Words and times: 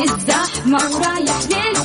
في 0.00 0.02
الزحمة 0.04 0.78
ورايح 0.94 1.36
للبيت 1.42 1.79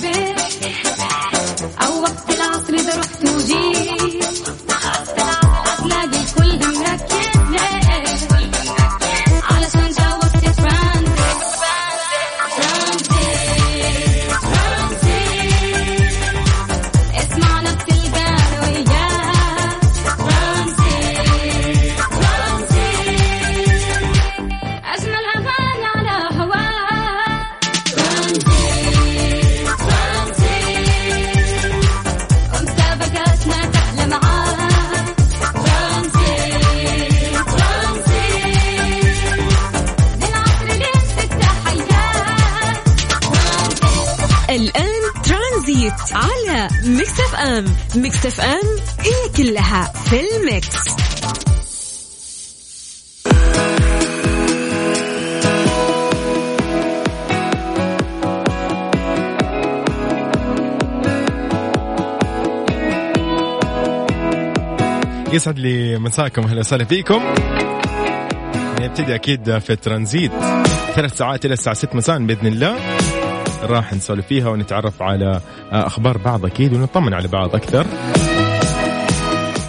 FM. 47.46 47.64
Mix 47.96 48.26
FM 48.26 48.60
هي 49.00 49.28
كلها 49.36 49.84
في 49.84 50.20
ال 50.20 50.31
mix. 50.31 50.76
يسعد 65.32 65.58
لي 65.58 65.98
مساكم 65.98 66.42
أهلا 66.42 66.60
وسهلا 66.60 66.84
فيكم. 66.84 67.22
نبتدي 68.80 69.14
أكيد 69.14 69.58
في 69.58 69.70
الترانزيت 69.70 70.32
ثلاث 70.94 71.16
ساعات 71.16 71.44
إلى 71.44 71.54
الساعة 71.54 71.76
6 71.76 71.96
مساء 71.96 72.18
بإذن 72.18 72.46
الله. 72.46 72.76
راح 73.66 73.92
نسولف 73.92 74.26
فيها 74.26 74.48
ونتعرف 74.48 75.02
على 75.02 75.40
أخبار 75.72 76.18
بعض 76.18 76.46
أكيد 76.46 76.72
ونطمن 76.72 77.14
على 77.14 77.28
بعض 77.28 77.54
أكثر 77.54 77.86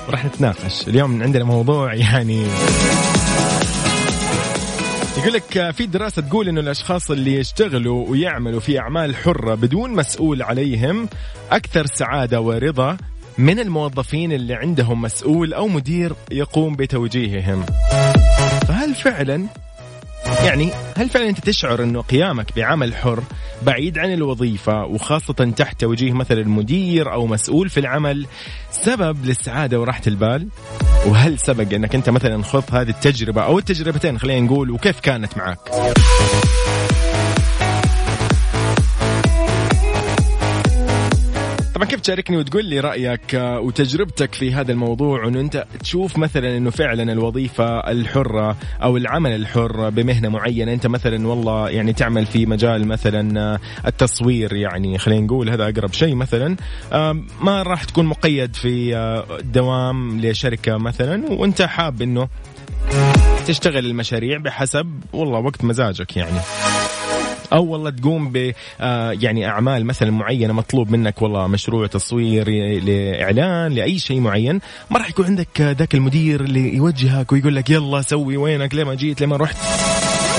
وراح 0.08 0.26
نتناقش 0.26 0.88
اليوم 0.88 1.24
عندنا 1.24 1.44
موضوع 1.44 1.94
يعني 2.12 2.46
يقول 5.18 5.34
لك 5.34 5.72
في 5.72 5.86
دراسة 5.86 6.22
تقول 6.22 6.50
إنه 6.50 6.62
الأشخاص 6.62 7.12
اللي 7.12 7.36
يشتغلوا 7.36 8.10
ويعملوا 8.10 8.60
في 8.60 8.80
أعمال 8.80 9.16
حرة 9.16 9.56
بدون 9.56 9.92
مسؤول 9.94 10.42
عليهم 10.42 11.10
أكثر 11.52 11.86
سعادة 11.86 12.42
ورضا 12.42 12.98
من 13.38 13.60
الموظفين 13.60 14.32
اللي 14.32 14.54
عندهم 14.54 15.02
مسؤول 15.02 15.54
أو 15.54 15.68
مدير 15.68 16.14
يقوم 16.32 16.76
بتوجيههم. 16.76 17.66
فهل 18.68 18.96
فعلا 18.96 19.48
يعني 20.46 20.72
هل 20.98 21.10
فعلا 21.10 21.30
أنت 21.30 21.40
تشعر 21.40 21.84
أنه 21.84 22.02
قيامك 22.02 22.56
بعمل 22.56 22.96
حر 22.96 23.24
بعيد 23.62 23.98
عن 23.98 24.14
الوظيفة 24.14 24.86
وخاصة 24.86 25.34
تحت 25.34 25.82
توجيه 25.82 26.12
مثلا 26.12 26.42
المدير 26.42 27.14
أو 27.14 27.28
مسؤول 27.28 27.70
في 27.70 27.80
العمل 27.80 28.28
سبب 28.72 29.26
للسعادة 29.26 29.80
وراحة 29.80 30.02
البال؟ 30.08 30.48
وهل 31.06 31.40
سبق 31.40 31.74
أنك 31.74 31.96
أنت 31.96 32.10
مثلا 32.10 32.44
خضت 32.44 32.74
هذه 32.74 32.90
التجربة 32.90 33.42
أو 33.42 33.58
التجربتين 33.58 34.20
خلينا 34.20 34.46
نقول 34.46 34.72
وكيف 34.72 35.00
كانت 35.00 35.38
معك؟ 35.38 35.60
طبعا 41.78 41.90
كيف 41.90 42.02
تشاركني 42.02 42.38
وتقول 42.38 42.66
لي 42.66 42.80
رأيك 42.80 43.36
آه، 43.36 43.60
وتجربتك 43.60 44.36
في 44.36 44.54
هذا 44.54 44.72
الموضوع 44.72 45.26
وانه 45.26 45.40
أنت 45.40 45.66
تشوف 45.80 46.18
مثلا 46.18 46.58
إنه 46.58 46.70
فعلا 46.70 47.12
الوظيفة 47.12 47.80
الحرة 47.80 48.58
أو 48.84 48.98
العمل 48.98 49.36
الحر 49.36 49.90
بمهنة 49.90 50.30
معينة 50.30 50.74
أنت 50.74 50.88
مثلا 50.88 51.28
والله 51.28 51.70
يعني 51.70 51.94
تعمل 51.94 52.26
في 52.26 52.46
مجال 52.46 52.88
مثلا 52.88 53.42
آه، 53.42 53.60
التصوير 53.88 54.54
يعني 54.54 54.98
خلينا 54.98 55.26
نقول 55.26 55.50
هذا 55.50 55.70
أقرب 55.70 55.94
شيء 55.94 56.16
مثلا 56.16 56.56
ما 57.42 57.64
راح 57.64 57.84
تكون 57.84 58.06
مقيد 58.06 58.56
في 58.56 58.96
آه، 58.96 59.26
دوام 59.42 60.22
لشركة 60.22 60.78
مثلا 60.78 61.32
وأنت 61.32 61.62
حاب 61.62 62.02
إنه 62.02 62.28
تشتغل 63.48 63.86
المشاريع 63.86 64.38
بحسب 64.38 65.00
والله 65.14 65.40
وقت 65.40 65.64
مزاجك 65.64 66.18
يعني. 66.18 66.40
أو 67.54 67.66
والله 67.66 67.90
تقوم 67.90 68.30
ب 68.32 68.54
آه، 68.82 69.12
يعني 69.12 69.48
أعمال 69.48 69.86
مثلا 69.86 70.12
معينة 70.12 70.54
مطلوب 70.54 70.92
منك 70.92 71.22
والله 71.22 71.48
مشروع 71.48 71.88
تصوير 71.88 72.50
لإعلان 72.84 73.72
لأي 73.72 74.00
شيء 74.00 74.20
معين 74.20 74.60
ما 74.92 74.98
راح 74.98 75.10
يكون 75.10 75.26
عندك 75.26 75.62
ذاك 75.62 75.96
المدير 75.96 76.42
اللي 76.42 76.76
يوجهك 76.76 77.32
ويقول 77.32 77.56
لك 77.56 77.70
يلا 77.70 78.02
سوي 78.02 78.38
وينك 78.38 78.76
ليه 78.76 78.84
ما 78.84 78.96
جيت 78.96 79.22
ليه 79.22 79.28
ما 79.28 79.38
رحت؟ 79.38 79.58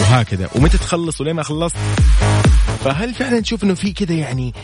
وهكذا. 0.01 0.49
ومتى 0.57 0.79
تخلص 0.79 1.21
وليه 1.21 1.33
ما 1.33 1.43
خلصت؟ 1.43 1.77
فهل 2.89 3.15
فعلا 3.15 3.41
تشوف 3.41 3.65
إنه 3.65 3.75
في 3.75 3.93
كذا 3.93 4.15
يعني 4.15 4.55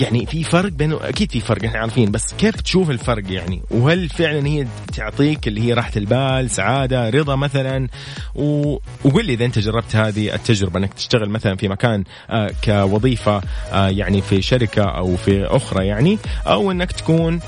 يعني 0.00 0.26
في 0.26 0.44
فرق 0.44 0.72
بينه؟ 0.72 1.00
أكيد 1.02 1.30
في 1.30 1.40
فرق 1.40 1.64
إحنا 1.64 1.78
عارفين 1.78 2.10
بس 2.10 2.34
كيف 2.38 2.60
تشوف 2.60 2.90
الفرق 2.90 3.32
يعني؟ 3.32 3.62
وهل 3.70 4.08
فعلا 4.08 4.46
هي 4.46 4.66
تعطيك 4.96 5.48
اللي 5.48 5.60
هي 5.60 5.72
راحة 5.72 5.90
البال 5.96 6.50
سعادة 6.50 7.10
رضا 7.10 7.36
مثلا؟ 7.36 7.88
و... 8.34 8.78
وقول 9.04 9.26
لي 9.26 9.32
إذا 9.32 9.44
أنت 9.44 9.58
جربت 9.58 9.96
هذه 9.96 10.34
التجربة 10.34 10.78
إنك 10.78 10.94
تشتغل 10.94 11.28
مثلا 11.28 11.56
في 11.56 11.68
مكان 11.68 12.04
آه 12.30 12.50
كوظيفة 12.64 13.42
آه 13.72 13.88
يعني 13.88 14.22
في 14.22 14.42
شركة 14.42 14.82
أو 14.84 15.16
في 15.16 15.46
أخرى 15.46 15.86
يعني 15.86 16.18
أو 16.46 16.70
إنك 16.70 16.92
تكون 16.92 17.40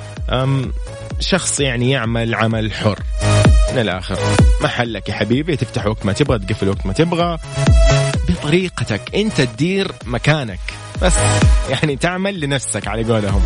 شخص 1.21 1.61
يعني 1.61 1.91
يعمل 1.91 2.35
عمل 2.35 2.73
حر. 2.73 2.99
من 3.73 3.81
الآخر 3.81 4.19
محلك 4.63 5.09
يا 5.09 5.15
حبيبي 5.15 5.57
تفتح 5.57 5.87
وقت 5.87 6.07
ما 6.07 6.13
تبغى 6.13 6.39
تقفل 6.39 6.69
وقت 6.69 6.87
ما 6.87 6.93
تبغى. 6.93 7.39
بطريقتك. 8.29 9.15
انت 9.15 9.41
تدير 9.41 9.93
مكانك. 10.07 10.61
بس 11.03 11.17
يعني 11.71 11.97
تعمل 11.97 12.41
لنفسك 12.41 12.89
على 12.89 13.05
قولهم. 13.05 13.43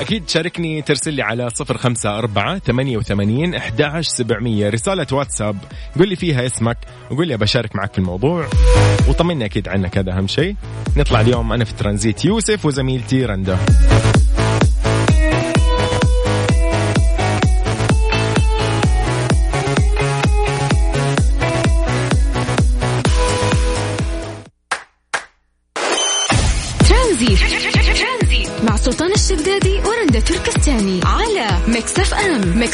أكيد 0.00 0.24
تشاركني 0.24 0.82
ترسل 0.82 1.14
لي 1.14 1.22
على 1.22 1.50
صفر 1.54 1.78
خمسة 1.78 2.18
أربعة 2.18 2.58
ثمانية 2.58 2.96
وثمانين 2.96 3.54
أحد 3.54 4.00
سبعمية. 4.00 4.68
رسالة 4.68 5.06
واتساب. 5.12 5.56
قول 5.98 6.08
لي 6.08 6.16
فيها 6.16 6.46
اسمك 6.46 6.76
وقول 7.10 7.28
لي 7.28 7.36
بشارك 7.36 7.76
معك 7.76 7.92
في 7.92 7.98
الموضوع. 7.98 8.48
وطمني 9.08 9.44
أكيد 9.44 9.68
عنك 9.68 9.98
هذا 9.98 10.12
أهم 10.12 10.26
شيء. 10.26 10.56
نطلع 10.96 11.20
اليوم 11.20 11.52
أنا 11.52 11.64
في 11.64 11.74
ترانزيت 11.74 12.24
يوسف 12.24 12.66
وزميلتي 12.66 13.24
رندا. 13.24 13.58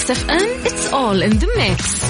ميكس 0.04 0.10
اف 0.10 0.30
ام 0.30 0.64
it's 0.64 0.92
all 0.92 1.22
in 1.22 1.38
the 1.38 1.48
mix 1.56 2.04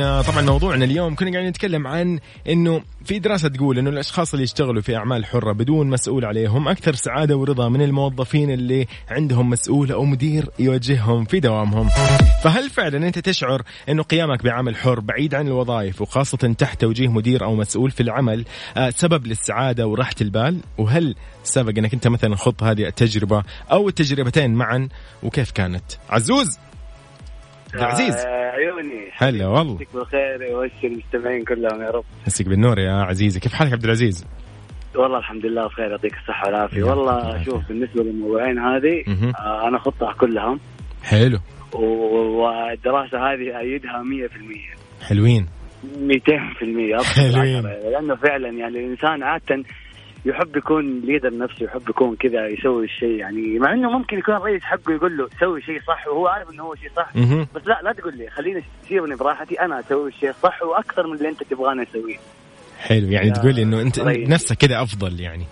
طبعا 0.00 0.42
موضوعنا 0.42 0.84
اليوم 0.84 1.14
كنا 1.14 1.30
قاعدين 1.30 1.48
نتكلم 1.48 1.86
عن 1.86 2.18
إنه 2.48 2.82
في 3.04 3.18
دراسة 3.18 3.48
تقول 3.48 3.78
إنه 3.78 3.90
الأشخاص 3.90 4.32
اللي 4.32 4.44
يشتغلوا 4.44 4.82
في 4.82 4.96
أعمال 4.96 5.24
حرة 5.26 5.52
بدون 5.52 5.90
مسؤول 5.90 6.24
عليهم 6.24 6.68
أكثر 6.68 6.94
سعادة 6.94 7.36
ورضا 7.36 7.68
من 7.68 7.82
الموظفين 7.82 8.50
اللي 8.50 8.86
عندهم 9.08 9.50
مسؤول 9.50 9.92
أو 9.92 10.04
مدير 10.04 10.48
يوجههم 10.58 11.24
في 11.24 11.40
دوامهم. 11.40 11.88
فهل 12.42 12.70
فعلا 12.70 13.06
أنت 13.06 13.18
تشعر 13.18 13.62
إنه 13.88 14.02
قيامك 14.02 14.44
بعمل 14.44 14.76
حر 14.76 15.00
بعيد 15.00 15.34
عن 15.34 15.46
الوظائف 15.46 16.02
وخاصة 16.02 16.54
تحت 16.58 16.80
توجيه 16.80 17.08
مدير 17.08 17.44
أو 17.44 17.54
مسؤول 17.54 17.90
في 17.90 18.02
العمل 18.02 18.44
آه، 18.76 18.90
سبب 18.90 19.26
للسعادة 19.26 19.86
وراحة 19.86 20.14
البال؟ 20.20 20.60
وهل 20.78 21.14
سبق 21.42 21.78
إنك 21.78 21.94
أنت 21.94 22.08
مثلا 22.08 22.36
خضت 22.36 22.62
هذه 22.62 22.86
التجربة 22.86 23.42
أو 23.72 23.88
التجربتين 23.88 24.54
معا؟ 24.54 24.88
وكيف 25.22 25.50
كانت؟ 25.50 25.84
عزوز! 26.10 26.69
عبد 27.74 27.82
العزيز. 27.82 28.16
آه، 28.16 28.50
عيوني. 28.50 29.08
هلا 29.16 29.46
والله. 29.46 29.72
يمسك 29.72 29.94
بالخير 29.94 30.42
ويوشي 30.56 30.86
المستمعين 30.86 31.44
كلهم 31.44 31.82
يا 31.82 31.90
رب. 31.90 32.04
مسك 32.26 32.48
بالنور 32.48 32.78
يا 32.78 32.92
عزيزي. 32.92 33.40
كيف 33.40 33.52
حالك 33.54 33.72
عبد 33.72 33.84
العزيز؟ 33.84 34.26
والله 34.96 35.18
الحمد 35.18 35.46
لله 35.46 35.66
بخير 35.66 35.90
يعطيك 35.90 36.12
الصحة 36.16 36.46
والعافية. 36.46 36.78
يعطيك 36.78 36.96
والله. 36.96 37.44
شوف 37.44 37.68
بالنسبة 37.68 38.02
للموضوعين 38.02 38.58
هذه. 38.58 39.04
آه 39.40 39.68
أنا 39.68 39.78
خطها 39.78 40.12
كلها 40.12 40.58
حلو. 41.04 41.38
و- 41.72 42.42
والدراسة 42.42 43.18
هذه 43.18 43.58
أيدها 43.60 44.02
100% 44.02 45.06
حلوين. 45.08 45.46
200% 45.84 47.02
حلوين. 47.16 47.62
لأنه 47.62 48.14
فعلا 48.14 48.48
يعني 48.48 48.78
الإنسان 48.78 49.22
عادة 49.22 49.62
يحب 50.24 50.56
يكون 50.56 51.00
leader 51.00 51.38
نفسه 51.38 51.64
يحب 51.64 51.88
يكون 51.88 52.16
كذا 52.16 52.48
يسوي 52.48 52.84
الشيء 52.84 53.08
يعني 53.10 53.58
مع 53.58 53.72
إنه 53.72 53.90
ممكن 53.90 54.18
يكون 54.18 54.34
الرئيس 54.36 54.62
حقه 54.62 54.92
يقول 54.92 55.16
له 55.16 55.28
سوي 55.40 55.62
شيء 55.62 55.80
صح 55.86 56.06
وهو 56.08 56.26
عارف 56.26 56.50
إنه 56.50 56.62
هو 56.62 56.74
شيء 56.74 56.90
صح. 56.96 57.16
بس 57.54 57.62
لا 57.66 57.80
لا 57.82 57.92
تقول 57.92 58.16
لي 58.16 58.30
خليني 58.30 58.62
سيبني 58.88 59.16
براحتي 59.16 59.60
أنا 59.60 59.80
أسوي 59.80 60.08
الشيء 60.08 60.30
الصح 60.30 60.62
وأكثر 60.62 61.06
من 61.06 61.16
اللي 61.16 61.28
أنت 61.28 61.42
تبغاني 61.42 61.82
أسويه 61.82 62.16
حلو 62.78 63.06
يعني 63.10 63.30
تقول 63.30 63.54
لي 63.54 63.62
إنه 63.62 63.80
أنت 63.80 63.98
ريس. 64.00 64.28
نفسك 64.28 64.56
كذا 64.56 64.82
أفضل 64.82 65.20
يعني 65.20 65.44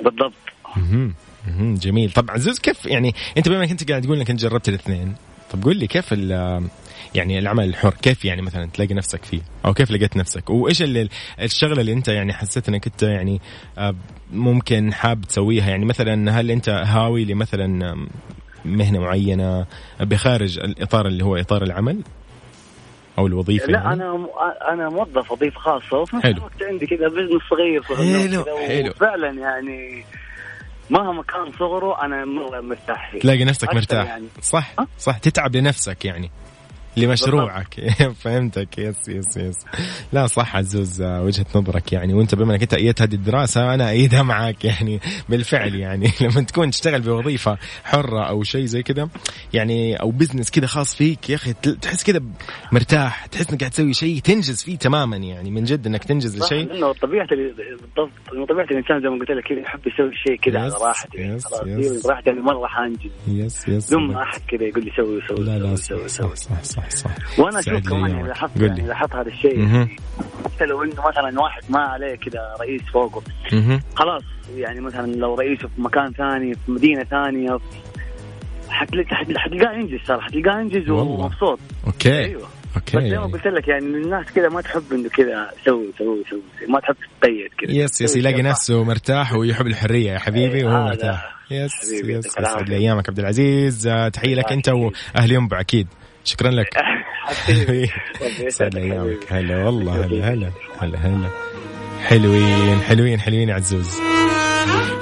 بالضبط 0.00 0.32
مهم. 0.76 1.14
مهم. 1.48 1.74
جميل 1.74 2.10
طب 2.12 2.30
عزوز 2.30 2.58
كيف 2.58 2.86
يعني 2.86 3.14
أنت 3.36 3.48
بما 3.48 3.58
إنك 3.62 3.70
أنت 3.70 3.88
قاعد 3.90 4.02
تقول 4.02 4.16
إنك 4.16 4.30
أنت 4.30 4.40
جربت 4.40 4.68
الاثنين 4.68 5.14
طب 5.52 5.62
قول 5.62 5.76
لي 5.76 5.86
كيف 5.86 6.12
ال- 6.12 6.66
يعني 7.14 7.38
العمل 7.38 7.64
الحر 7.64 7.94
كيف 8.02 8.24
يعني 8.24 8.42
مثلا 8.42 8.66
تلاقي 8.66 8.94
نفسك 8.94 9.24
فيه 9.24 9.40
أو 9.64 9.74
كيف 9.74 9.90
لقيت 9.90 10.16
نفسك 10.16 10.50
وإيش 10.50 10.82
اللي 10.82 11.08
الشغلة 11.42 11.80
اللي 11.80 11.92
أنت 11.92 12.08
يعني 12.08 12.32
حسيت 12.32 12.68
إنك 12.68 12.86
أنت 12.86 13.02
يعني 13.02 13.40
آه، 13.78 13.94
ممكن 14.32 14.92
حاب 14.94 15.20
تسويها 15.20 15.70
يعني 15.70 15.84
مثلا 15.84 16.40
هل 16.40 16.50
أنت 16.50 16.68
هاوي 16.68 17.24
لمثلا 17.24 17.96
مهنة 18.64 18.98
معينة 18.98 19.66
بخارج 20.00 20.58
الإطار 20.58 21.06
اللي 21.06 21.24
هو 21.24 21.36
إطار 21.36 21.62
العمل 21.62 22.02
أو 23.18 23.26
الوظيفة 23.26 23.66
لا 23.66 23.78
يعني؟ 23.78 23.92
أنا 23.92 24.26
أنا 24.72 24.88
موظف 24.88 25.32
وظيفه 25.32 25.60
خاصه 25.60 25.98
وفي 25.98 26.16
نفس 26.16 26.24
حلو. 26.26 26.36
الوقت 26.36 26.62
عندي 26.62 26.86
كذا 26.86 27.08
بزنس 27.08 27.42
صغير 27.50 27.82
حلو، 27.82 28.44
حلو. 28.66 28.90
وفعلا 28.90 29.30
يعني 29.30 30.04
مهما 30.90 31.22
كان 31.22 31.52
صغره 31.58 32.04
أنا 32.04 32.24
مرة 32.24 32.60
مرتاح 32.60 33.10
فيه 33.10 33.20
تلاقي 33.20 33.44
نفسك 33.44 33.74
مرتاح 33.74 34.06
يعني. 34.06 34.26
صح 34.42 34.74
ها؟ 34.78 34.86
صح 34.98 35.18
تتعب 35.18 35.56
لنفسك 35.56 36.04
يعني 36.04 36.30
لمشروعك. 36.96 37.80
فهمتك. 38.24 38.78
yes 38.78 39.08
yes 39.08 39.36
yes 39.36 39.56
لا 40.12 40.26
صح 40.26 40.56
عزوز 40.56 41.02
وجهة 41.02 41.46
نظرك 41.54 41.92
يعني. 41.92 42.14
وأنت 42.14 42.34
بما 42.34 42.52
إنك 42.52 42.62
أنت 42.62 42.74
أيدت 42.74 43.02
هذه 43.02 43.14
الدراسة 43.14 43.74
أنا 43.74 43.90
أيدها 43.90 44.22
معك 44.22 44.64
يعني 44.64 45.00
بالفعل 45.28 45.74
يعني. 45.74 46.10
لما 46.20 46.40
تكون 46.42 46.70
تشتغل 46.70 47.00
بوظيفة 47.00 47.58
حرة 47.84 48.28
أو 48.28 48.42
شيء 48.42 48.64
زي 48.64 48.82
كذا 48.82 49.08
يعني 49.54 49.96
أو 49.96 50.10
business 50.10 50.50
كذا 50.50 50.66
خاص 50.66 50.94
فيك 50.96 51.30
يا 51.30 51.34
أخي 51.34 51.52
تحس 51.52 52.04
كذا 52.04 52.20
مرتاح 52.72 53.26
تحس 53.26 53.50
إنك 53.50 53.60
قاعد 53.60 53.70
تسوي 53.72 53.94
شيء 53.94 54.18
تنجز 54.20 54.62
فيه 54.62 54.76
تماما 54.78 55.16
يعني 55.16 55.50
من 55.50 55.64
جد 55.64 55.86
إنك 55.86 56.04
تنجز 56.04 56.42
الشيء 56.42 56.72
انه 56.72 56.92
طبيعة 56.92 57.28
ال- 57.32 57.54
بالضبط 57.80 58.48
طبيعة 58.48 58.64
الإنسان 58.64 59.00
زي 59.02 59.08
ما 59.08 59.18
قلت 59.18 59.30
لك 59.30 59.44
كذا 59.48 59.58
يحب 59.60 59.80
يسوي 59.86 60.08
الشيء 60.08 60.36
كذا 60.36 60.58
على 60.58 60.66
yes، 60.68 60.74
راحته. 60.82 61.16
يعني 61.20 61.34
yes، 61.34 61.46
yes. 61.96 62.06
يعني 62.26 62.40
مرة 62.40 62.66
حانجز 62.66 63.10
yes 63.28 63.68
yes 63.68 63.86
بدون 63.94 64.06
ما 64.06 64.22
احد 64.22 64.40
كذا 64.48 64.62
يقول 64.64 64.84
لي 64.84 64.90
سوي 64.96 65.20
سوي 65.28 65.44
لا 65.46 65.58
لا 65.58 65.76
سوي 65.76 66.08
صح 66.08 66.16
سوي. 66.16 66.36
صح 66.36 66.62
صح. 66.62 66.85
صح, 66.88 67.10
صح. 67.16 67.38
وأنا 67.40 67.58
أشوف 67.58 67.88
كمان 67.88 68.26
لاحظت. 68.26 68.60
يعني 68.60 68.82
لاحظت 68.82 69.14
هذا 69.14 69.28
الشيء 69.28 69.86
حتى 70.44 70.64
لو 70.64 70.82
إنه 70.82 71.08
مثلا 71.08 71.40
واحد 71.40 71.62
ما 71.68 71.78
عليه 71.80 72.14
كذا 72.14 72.54
رئيس 72.60 72.82
فوقه. 72.92 73.22
خلاص 73.94 74.22
يعني 74.56 74.80
مثلا 74.80 75.14
لو 75.14 75.34
رئيسه 75.34 75.68
في 75.68 75.80
مكان 75.80 76.12
ثاني 76.12 76.54
في 76.54 76.70
مدينة 76.70 77.04
ثانية 77.04 77.58
حتلقاه 78.68 79.72
ينجز 79.72 80.06
ترى 80.06 80.20
حتلقاه 80.20 80.60
ينجز. 80.60 80.90
ومبسوط 80.90 81.58
okay 81.86 82.18
أيوه 82.18 82.42
بس 82.42 82.94
okay 82.94 83.10
زي 83.10 83.18
ما. 83.18 83.26
قلت 83.26 83.46
لك 83.46 83.68
يعني 83.68 83.84
الناس 83.84 84.26
كذا 84.26 84.48
ما 84.48 84.60
تحب 84.60 84.82
إنه 84.92 85.08
كذا 85.08 85.50
سوي 85.64 85.92
سوي 85.98 86.24
سوي 86.30 86.42
ما 86.68 86.80
تحب 86.80 86.96
تقيد 87.20 87.50
كذا 87.58 87.70
yes 87.70 88.00
yes 88.00 88.16
يلاقي. 88.16 88.42
نفسه 88.42 88.84
مرتاح 88.84 89.32
ويحب 89.32 89.66
الحرية 89.66 90.12
يا 90.12 90.18
حبيبي 90.18 90.58
إيه، 90.58 90.64
وهو. 90.64 90.84
مرتاح 90.84 91.36
yes 91.50 91.92
yes. 91.92 92.26
يسعد 92.26 92.68
لي 92.68 92.76
أيامك 92.76 93.08
عبد 93.08 93.18
العزيز 93.18 93.90
تحية 94.12 94.34
لك 94.34 94.52
أنت 94.52 94.68
وأهل 94.68 95.32
ينبع 95.32 95.60
أكيد 95.60 95.86
شكرا 96.26 96.50
لك. 96.50 96.68
حبيبي. 97.24 97.90
ايامك. 98.76 99.32
هلا 99.32 99.64
والله 99.64 100.04
هلا 100.04 100.32
هلا 100.32 100.50
هلا 100.78 100.98
هلا. 100.98 101.28
حلوين 102.04 102.78
حلوين 102.80 103.20
حلوين 103.20 103.48
يا 103.48 103.54
عزوز. 103.54 103.96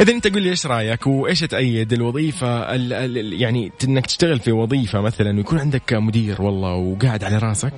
إذا 0.01 0.13
أنت 0.13 0.27
قل 0.27 0.43
لي 0.43 0.51
إيش 0.51 0.67
رأيك 0.67 1.07
وإيش 1.07 1.41
تأيد 1.41 1.93
الوظيفة 1.93 2.75
ال 2.75 2.93
ال 2.93 3.41
يعني 3.41 3.73
إنك 3.85 4.07
تشتغل 4.07 4.41
في 4.41 4.53
وظيفة 4.53 5.01
مثلا 5.01 5.37
ويكون 5.37 5.59
عندك 5.59 5.93
مدير 5.93 6.43
والله 6.43 6.75
وقاعد 6.75 7.25
على 7.25 7.39
راسك؟ 7.39 7.73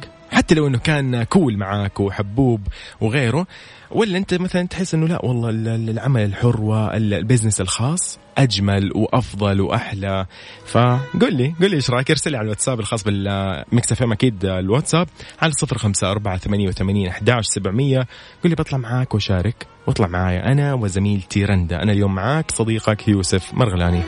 حتى 0.46 0.54
لو 0.54 0.66
إنه 0.66 0.78
كان 0.78 1.22
cool 1.22 1.56
معاك 1.56 2.00
وحبوب 2.00 2.60
وغيره 3.00 3.46
ولا 3.90 4.18
أنت 4.18 4.34
مثلا 4.34 4.66
تحس 4.66 4.94
إنه 4.94 5.08
لا 5.08 5.24
والله 5.24 5.50
ال- 5.50 5.68
ال- 5.68 5.90
العمل 5.90 6.24
الحر 6.24 6.60
وال 6.60 6.80
business 6.80 7.60
الخاص 7.60 8.18
أجمل 8.38 8.92
وأفضل 8.94 9.60
وأحلى. 9.60 10.26
فقل 10.66 11.34
لي 11.34 11.54
قل 11.60 11.70
لي 11.70 11.76
إيش 11.76 11.90
رأيك؟ 11.90 12.10
ارسل 12.10 12.30
لي 12.30 12.36
على 12.36 12.44
الواتساب 12.44 12.80
الخاص 12.80 13.04
بال 13.04 13.92
Mix 13.92 14.02
FM 14.02 14.12
أكيد 14.12 14.44
الواتساب 14.44 15.08
على 15.42 15.52
صفر 15.52 15.78
خمسة 15.78 16.10
أربعة 16.10 16.36
ثمانية 16.38 16.68
وثمانين 16.68 17.08
أحداش 17.08 17.46
سبعمية. 17.46 18.06
قل 18.44 18.50
لي 18.50 18.54
بطلع 18.56 18.78
معاك 18.78 19.14
وشارك 19.14 19.66
واطلع 19.86 20.06
معايا 20.06 20.52
أنا 20.52 20.74
وزميلتي 20.74 21.44
رندا. 21.44 21.82
أنا 21.82 21.92
اليوم 21.92 22.14
معاك 22.14 22.50
صديقك 22.50 23.08
يوسف 23.08 23.54
مرغلاني. 23.54 24.02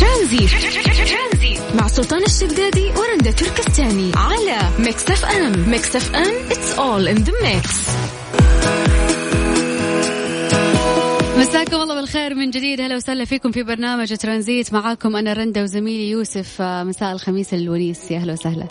ترانزيت 0.00 1.58
مع 1.74 1.88
سلطان 1.88 2.22
الشدادي 2.24 2.90
ورندا 2.96 3.30
تركستاني 3.30 4.12
على 4.16 4.58
Mix 4.78 5.10
FM. 5.10 5.70
Mix 5.70 5.96
FM 5.96 6.34
it's 6.48 6.78
all 6.78 7.08
in 7.14 7.18
the 7.26 7.32
mix. 7.32 7.70
مساكم 11.38 11.76
الله 11.76 11.94
بالخير 11.94 12.34
من 12.34 12.50
جديد. 12.50 12.80
هلا 12.80 12.96
وسهلا 12.96 13.24
فيكم 13.24 13.52
في 13.52 13.62
برنامج 13.62 14.16
ترانزيت. 14.16 14.72
معاكم 14.72 15.16
أنا 15.16 15.32
رندا 15.32 15.62
وزميلي 15.62 16.10
يوسف 16.10 16.60
آه، 16.60 16.84
مساء 16.84 17.12
الخميس 17.12 17.54
الونيس 17.54 18.10
يا 18.10 18.18
هلا 18.18 18.32
وسهلا. 18.32 18.66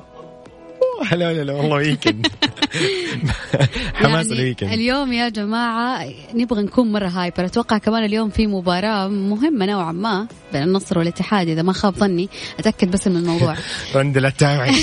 هلا 1.07 1.31
هلا 1.31 1.53
والله 1.53 1.75
weekend 1.75 2.27
حماس 3.93 4.27
يعني 4.27 4.39
ال 4.39 4.43
weekend 4.43 4.71
اليوم 4.71 5.13
يا 5.13 5.29
جماعة 5.29 6.07
نبغى 6.33 6.63
نكون 6.63 6.91
مرة 6.91 7.07
هايبر 7.07 7.45
أتوقع 7.45 7.77
كمان 7.77 8.03
اليوم 8.03 8.29
في 8.29 8.47
مباراة 8.47 9.07
مهمة 9.07 9.65
نوعا 9.65 9.91
ما 9.91 10.27
بين 10.53 10.63
النصر 10.63 10.99
والاتحاد 10.99 11.49
إذا 11.49 11.61
ما 11.61 11.73
خاب 11.73 11.95
ظني. 11.95 12.29
أتأكد 12.59 12.91
بس 12.91 13.07
من 13.07 13.17
الموضوع. 13.17 13.55
رندا 13.95 14.19
لا 14.19 14.29
تتابعي 14.29 14.75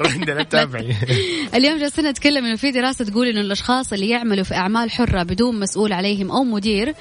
رندا 0.00 0.34
لا 0.34 0.42
تتابعي 0.42 0.96
اليوم 1.54 1.78
جالسين 1.78 2.06
نتكلم 2.06 2.44
إنه 2.44 2.56
في 2.56 2.70
دراسة 2.70 3.04
تقول 3.04 3.28
إنه 3.28 3.40
الأشخاص 3.40 3.92
اللي 3.92 4.08
يعملوا 4.08 4.44
في 4.44 4.54
أعمال 4.54 4.90
حرة 4.90 5.22
بدون 5.22 5.60
مسؤول 5.60 5.92
عليهم 5.92 6.30
أو 6.30 6.44
مدير 6.44 6.94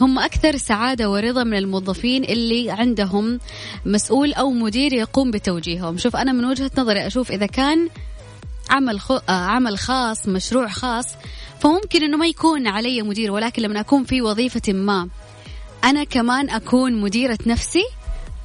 هم 0.00 0.18
أكثر 0.18 0.56
سعادة 0.56 1.10
ورضا 1.10 1.44
من 1.44 1.58
الموظفين 1.58 2.24
اللي 2.24 2.70
عندهم 2.70 3.40
مسؤول 3.86 4.32
أو 4.32 4.50
مدير 4.50 4.92
يقوم 4.92 5.30
بتوجيههم. 5.30 5.98
شوف 5.98 6.16
أنا 6.16 6.32
من 6.32 6.44
وجهة 6.44 6.70
نظري 6.78 7.06
أشوف 7.06 7.30
إذا 7.30 7.46
كان 7.46 7.88
عمل 8.70 9.00
خو... 9.00 9.14
آه، 9.14 9.32
عمل 9.32 9.78
خاص 9.78 10.28
مشروع 10.28 10.68
خاص 10.68 11.06
فممكن 11.60 12.02
إنه 12.02 12.16
ما 12.16 12.26
يكون 12.26 12.66
علي 12.66 13.02
مدير 13.02 13.32
ولكن 13.32 13.62
لما 13.62 13.80
أكون 13.80 14.04
في 14.04 14.22
وظيفة 14.22 14.72
ما 14.72 15.08
أنا 15.84 16.04
كمان 16.04 16.50
أكون 16.50 17.00
مديرة 17.00 17.38
نفسي 17.46 17.84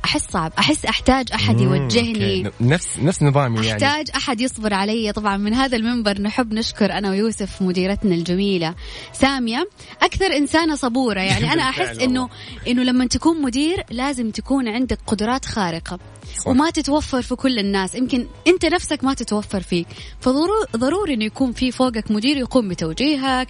أحس 0.05 0.27
صعب. 0.31 0.51
أحس 0.59 0.85
أحتاج 0.85 1.31
أحد 1.33 1.61
يوجهني. 1.61 2.51
نفس 2.61 2.99
نفس 2.99 3.23
نظامي 3.23 3.55
يعني. 3.55 3.71
أحتاج 3.71 4.07
أحد 4.15 4.41
يصبر 4.41 4.73
علي. 4.73 5.11
طبعا 5.11 5.37
من 5.37 5.53
هذا 5.53 5.77
المنبر 5.77 6.21
نحب 6.21 6.53
نشكر 6.53 6.91
أنا 6.91 7.09
ويوسف 7.09 7.61
مديرتنا 7.61 8.15
الجميلة 8.15 8.75
سامية. 9.13 9.69
أكثر 10.01 10.25
إنسانة 10.25 10.75
صبورة. 10.75 11.19
يعني 11.19 11.53
أنا 11.53 11.63
أحس 11.69 11.97
انه 11.97 12.29
إنه 12.67 12.83
لما 12.83 13.07
تكون 13.07 13.41
مدير 13.41 13.83
لازم 13.91 14.31
تكون 14.31 14.67
عندك 14.67 14.99
قدرات 15.07 15.45
خارقة. 15.45 15.99
صح. 16.37 16.47
وما 16.47 16.69
تتوفر 16.69 17.21
في 17.21 17.35
كل 17.35 17.59
الناس 17.59 17.95
يمكن 17.95 18.27
أنت 18.47 18.65
نفسك 18.65 19.03
ما 19.03 19.13
تتوفر 19.13 19.61
فيك 19.61 19.87
فضروري 20.21 21.13
إنه 21.13 21.25
يكون 21.25 21.51
في 21.51 21.71
فوقك 21.71 22.11
مدير 22.11 22.37
يقوم 22.37 22.69
بتوجيهك 22.69 23.47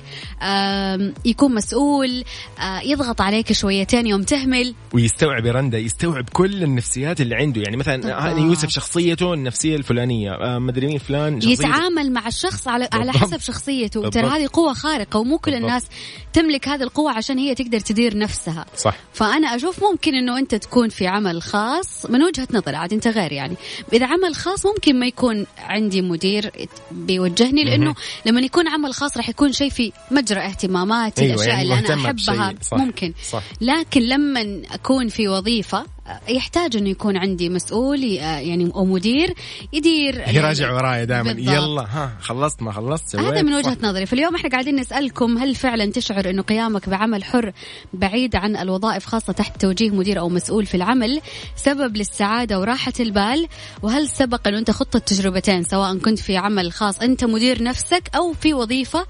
يكون 1.26 1.56
مسؤول 1.56 2.24
آه، 2.60 2.80
يضغط 2.80 3.22
عليك 3.22 3.54
شويتين 3.54 4.08
يوم 4.08 4.24
تهمل 4.24 4.76
ويستوعب 4.94 5.46
رندا 5.46 5.78
يستوعب 5.78 6.30
كل 6.30 6.64
النفسيات 6.64 7.22
اللي 7.22 7.36
عنده 7.36 7.62
يعني 7.62 7.78
مثلا. 7.78 8.30
هذا 8.32 8.40
يوسف 8.40 8.70
شخصيته 8.70 9.34
النفسية 9.34 9.76
الفلانية 9.76 10.32
آه، 10.32 10.60
مدري 10.60 10.88
مين 10.88 10.98
فلان 10.98 11.42
شخصيته 11.42 11.68
يتعامل 11.68 12.12
مع 12.12 12.28
الشخص 12.28 12.68
على 12.68 12.90
على. 12.94 13.12
حسب 13.12 13.40
شخصيته 13.40 14.10
ترى. 14.10 14.28
هذه 14.28 14.48
قوة 14.54 14.74
خارقة 14.74 15.20
ومو 15.20 15.38
كل 15.38 15.52
بالضبط. 15.52 15.70
الناس 15.70 15.86
تملك 16.34 16.68
هذه 16.68 16.84
القوة 16.84 17.12
عشان 17.12 17.38
هي 17.38 17.56
تقدر 17.56 17.80
تدير 17.80 18.18
نفسها 18.18 18.66
صح 18.78 18.96
فأنا 19.14 19.56
أشوف 19.56 19.84
ممكن 19.84 20.16
إنه 20.16 20.40
أنت 20.40 20.56
تكون 20.56 20.90
في 20.90 21.08
عمل 21.08 21.42
خاص 21.42 22.06
من 22.10 22.24
وجهة 22.24 22.48
نظري 22.52 22.63
عاد 22.68 22.94
انت 22.94 23.08
غير 23.08 23.32
يعني 23.32 23.56
إذا 23.94 24.06
عمل 24.06 24.36
خاص 24.36 24.66
ممكن 24.66 25.00
ما 25.00 25.06
يكون 25.06 25.46
عندي 25.58 26.02
مدير 26.02 26.52
بيوجهني 26.92 27.64
لأنه 27.64 27.96
لما 28.26 28.42
يكون 28.42 28.68
عمل 28.68 28.94
خاص 28.94 29.18
راح 29.18 29.30
يكون 29.30 29.52
شيء 29.52 29.70
في 29.70 29.92
مجرى 30.12 30.40
اهتماماتي 30.40 31.22
أيوة، 31.22 31.34
الاشياء 31.34 31.56
يعني 31.56 31.80
اللي 31.80 31.94
أنا. 31.94 32.06
أحبها 32.06 32.54
صح، 32.62 32.78
ممكن 32.78 33.14
صح. 33.30 33.44
لكن 33.62 34.02
لما 34.02 34.62
أكون 34.72 35.08
في 35.08 35.28
وظيفة 35.28 35.86
يحتاج 36.30 36.78
إنه 36.78 36.90
يكون 36.90 37.18
عندي 37.18 37.50
مسؤول 37.50 38.04
يعني 38.04 38.72
أو 38.76 38.86
مدير 38.86 39.34
يدير 39.74 40.24
يراجع 40.38 40.74
ورايا 40.74 41.04
دائما. 41.04 41.32
يلا 41.32 41.82
ها 41.82 42.18
خلصت 42.22 42.62
ما 42.62 42.72
خلصت 42.72 43.16
هذا 43.16 43.42
من 43.42 43.54
وجهة 43.54 43.76
صح. 43.76 43.82
نظري 43.82 44.06
فاليوم 44.06 44.36
إحنا 44.36 44.50
قاعدين 44.50 44.76
نسألكم 44.76 45.38
هل 45.38 45.56
فعلا 45.56 45.92
تشعر 45.92 46.30
إنه 46.30 46.42
قيامك 46.42 46.90
بعمل 46.90 47.24
حر 47.24 47.52
بعيد 47.94 48.36
عن 48.36 48.56
الوظائف 48.56 49.06
خاصة 49.06 49.34
تحت 49.34 49.62
توجيه 49.62 49.90
مدير 49.90 50.20
أو 50.20 50.30
مسؤول 50.30 50.66
في 50.66 50.76
العمل 50.76 51.22
سبب 51.56 51.98
للسعادة 51.98 52.60
وراحة 52.60 52.94
البال 53.00 53.48
وهل 53.82 54.08
سبق 54.08 54.48
إنه 54.48 54.58
أنت 54.58 54.72
خضت 54.72 54.96
التجربتين 54.96 55.64
سواء 55.64 55.98
كنت 55.98 56.20
في 56.20 56.38
عمل 56.38 56.72
خاص 56.72 57.02
أنت 57.02 57.24
مدير 57.24 57.64
نفسك 57.64 58.10
أو 58.16 58.34
في 58.34 58.54
وظيفة 58.54 59.06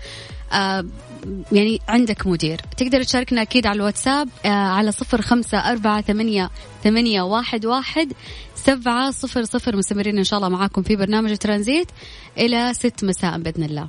آه 0.54 0.86
يعني 1.52 1.80
عندك 1.90 2.28
مدير. 2.28 2.62
تقدر 2.78 3.04
تشاركنا 3.04 3.42
أكيد 3.42 3.68
على 3.68 3.76
الواتساب 3.76 4.30
آه 4.46 4.50
على 4.50 4.92
صفر 4.92 5.22
خمسة 5.22 5.58
أربعة 5.58 6.02
ثمانية, 6.02 6.50
ثمانية 6.84 7.22
واحد, 7.22 7.66
واحد 7.66 8.14
سبعة 8.56 9.12
صفر 9.12 9.44
صفر. 9.44 9.76
مستمرين 9.76 10.18
إن 10.18 10.24
شاء 10.24 10.38
الله 10.38 10.50
معاكم 10.50 10.84
في 10.84 10.96
برنامج 10.96 11.38
ترانزيت 11.38 11.88
إلى 12.38 12.74
ست 12.74 13.04
مساء 13.04 13.38
بإذن 13.40 13.64
الله. 13.64 13.88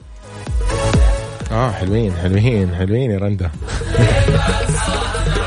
آه 1.53 1.71
حلوين 1.71 2.12
حلوين 2.12 2.75
حلوين 2.75 3.11
يا 3.11 3.19
رندا. 3.19 3.50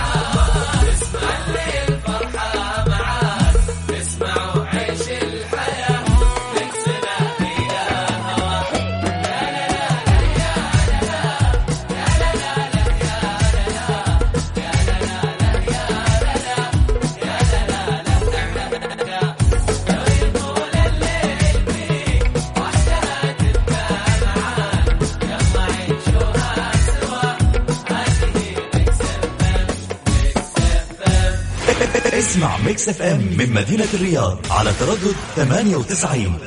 FM 32.90 33.20
من 33.38 33.54
مدينة 33.54 33.88
الرياض 33.94 34.38
على 34.52 34.72
تردد 34.80 35.16
98 35.36 36.38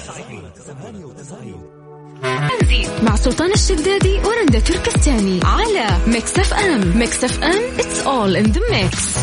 مع 3.03 3.17
سلطان 3.17 3.53
الشدادي 3.53 4.19
ورندا 4.19 4.59
تركستاني 4.59 5.41
على 5.45 5.87
Mix 6.07 6.39
FM. 6.39 6.99
Mix 6.99 7.25
FM 7.25 7.79
it's 7.79 8.07
all 8.07 8.37
in 8.37 8.53
the 8.53 8.61
mix. 8.71 9.19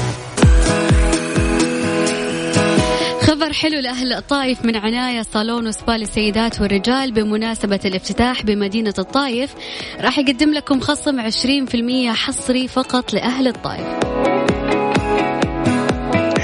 خبر 3.28 3.54
حلو 3.54 3.80
لأهل 3.80 4.14
الطائف 4.14 4.66
من 4.66 4.76
عناية 4.76 5.22
صالون 5.34 5.68
وسبا 5.68 5.92
للسيدات 5.92 6.62
والرجال 6.62 7.12
بمناسبة 7.12 7.80
الافتتاح 7.86 8.44
بمدينة 8.44 8.94
الطائف. 9.00 9.56
راح 10.02 10.20
يقدم 10.20 10.54
لكم 10.54 10.80
خصم 10.80 11.20
20% 11.20 12.14
حصري 12.14 12.68
فقط 12.68 13.14
لأهل 13.14 13.48
الطائف. 13.48 14.07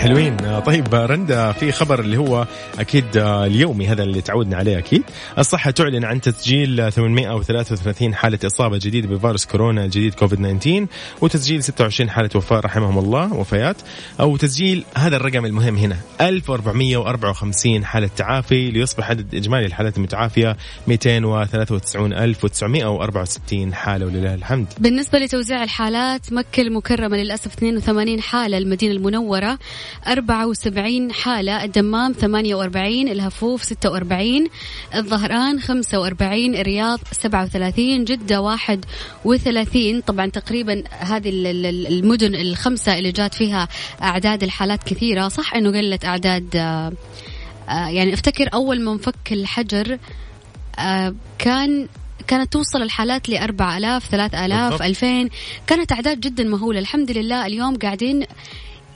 حلوين. 0.03 0.37
آه، 0.45 0.59
طيب 0.59 0.95
رندا 0.95 1.51
في 1.51 1.71
خبر 1.71 1.99
اللي 1.99 2.17
هو 2.17 2.47
أكيد 2.79 3.17
آه، 3.17 3.45
اليومي 3.45 3.87
هذا 3.87 4.03
اللي 4.03 4.21
تعودنا 4.21 4.57
عليه 4.57 4.77
أكيد. 4.77 5.03
الصحة 5.37 5.71
تعلن 5.71 6.05
عن 6.05 6.21
تسجيل 6.21 6.81
آه، 6.81 6.89
833 6.89 8.15
حالة 8.15 8.39
إصابة 8.45 8.77
جديدة 8.77 9.07
بفيروس 9.07 9.45
كورونا 9.45 9.85
الجديد 9.85 10.13
كوفيد 10.13 10.39
19 10.59 10.87
وتسجيل 11.21 11.63
26 11.63 12.09
حالة 12.09 12.29
وفاة 12.35 12.59
رحمهم 12.59 12.99
الله 12.99 13.33
وفيات. 13.33 13.75
أو 14.19 14.37
تسجيل 14.37 14.83
هذا 14.97 15.15
الرقم 15.15 15.45
المهم 15.45 15.77
هنا 15.77 15.97
1454 16.21 17.85
حالة 17.85 18.09
تعافي 18.17 18.71
ليصبح 18.71 19.09
عدد 19.09 19.35
إجمالي 19.35 19.65
الحالات 19.65 19.97
المتعافية 19.97 20.57
293964 20.87 23.73
حالة 23.73 24.05
ولله 24.05 24.33
الحمد. 24.33 24.67
بالنسبة 24.77 25.19
لتوزيع 25.19 25.63
الحالات 25.63 26.33
مكة 26.33 26.61
المكرمة 26.61 27.17
للأسف 27.17 27.53
82 27.53 28.21
حالة 28.21 28.57
المدينة 28.57 28.93
المنورة. 28.93 29.57
74 30.07 31.11
حالة 31.13 31.63
الدمام 31.63 32.11
48 32.13 33.07
الهفوف 33.07 33.63
46 33.63 34.47
الظهران 34.95 35.59
45 35.59 36.55
الرياض 36.55 36.99
37 37.11 38.03
جدة 38.05 38.41
31 38.41 40.01
طبعا 40.01 40.25
تقريبا 40.27 40.83
هذه 40.89 41.29
ال- 41.29 41.47
ال- 41.65 41.87
المدن 41.87 42.35
الخمسة 42.35 42.97
اللي 42.97 43.11
جات 43.11 43.33
فيها 43.33 43.67
أعداد 44.01 44.43
الحالات 44.43 44.83
كثيرة. 44.83 45.27
صح 45.27 45.55
أنه 45.55 45.71
قلت 45.71 46.05
أعداد 46.05 46.55
آه، 46.55 46.91
آه، 47.69 47.87
يعني 47.89 48.13
أفتكر 48.13 48.49
أول 48.53 48.81
ما 48.81 48.91
انفك 48.91 49.15
الحجر 49.31 49.97
آه، 50.79 51.15
كان 51.39 51.87
كانت 52.27 52.53
توصل 52.53 52.81
الحالات 52.81 53.29
ل 53.29 53.37
4000 53.37 54.07
3000 54.09 54.59
بالضبط. 54.69 54.81
2000 54.81 55.29
كانت 55.67 55.91
أعداد 55.91 56.19
جدا 56.19 56.43
مهولة. 56.43 56.79
الحمد 56.79 57.11
لله 57.11 57.45
اليوم 57.45 57.75
قاعدين 57.77 58.23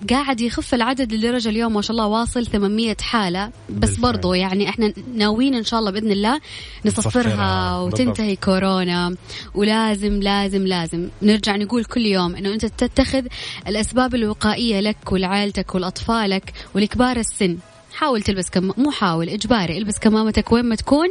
قاعد 0.09 0.41
يخف 0.41 0.73
العدد 0.73 1.13
لدرجة 1.13 1.49
اليوم 1.49 1.73
ما 1.73 1.81
شاء 1.81 1.91
الله 1.91 2.07
واصل 2.07 2.45
800 2.45 2.97
حالة. 3.01 3.47
بس 3.69 3.89
بالفعل. 3.89 4.01
برضو 4.01 4.33
يعني 4.33 4.69
إحنا 4.69 4.93
ناويين 5.15 5.55
إن 5.55 5.63
شاء 5.63 5.79
الله 5.79 5.91
بإذن 5.91 6.11
الله 6.11 6.41
نصفرها. 6.85 7.79
وتنتهي 7.79 8.35
كورونا. 8.35 9.15
ولازم 9.55 10.21
لازم 10.21 10.67
لازم 10.67 11.09
نرجع 11.21 11.55
نقول 11.55 11.85
كل 11.85 12.05
يوم 12.05 12.35
إنه 12.35 12.53
أنت 12.53 12.65
تتخذ 12.65 13.25
الأسباب 13.67 14.15
الوقائية 14.15 14.79
لك 14.79 15.11
ولعائلتك 15.11 15.75
ولأطفالك 15.75 16.53
ولكبار 16.75 17.17
السن. 17.17 17.57
حاول 17.93 18.21
تلبس 18.21 18.49
كم 18.49 18.71
مو 18.77 18.91
حاول 18.91 19.29
إجباري. 19.29 19.77
إلبس 19.77 19.99
كمامتك 19.99 20.51
وين 20.51 20.65
ما 20.65 20.75
تكون. 20.75 21.07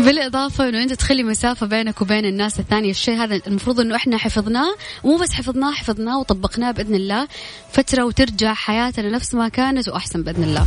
بالإضافة 0.00 0.68
إنه 0.68 0.82
أنت 0.82 0.92
تخلي 0.92 1.22
مسافة 1.22 1.66
بينك 1.66 2.02
وبين 2.02 2.24
الناس 2.24 2.60
الثانية 2.60 2.90
الشيء 2.90 3.14
هذا 3.14 3.40
المفروض 3.46 3.80
إنه 3.80 3.96
إحنا 3.96 4.16
حفظناه 4.16 4.74
ومو 5.04 5.16
بس 5.16 5.32
حفظناه 5.32 5.72
حفظناه 5.72 6.18
وطبقناه 6.18 6.70
بإذن 6.70 6.94
الله 6.94 7.28
فترة 7.72 8.04
وترجع 8.04 8.54
حياتنا 8.54 9.10
نفس 9.10 9.34
ما 9.34 9.48
كانت 9.48 9.88
وأحسن 9.88 10.22
بإذن 10.22 10.44
الله. 10.44 10.66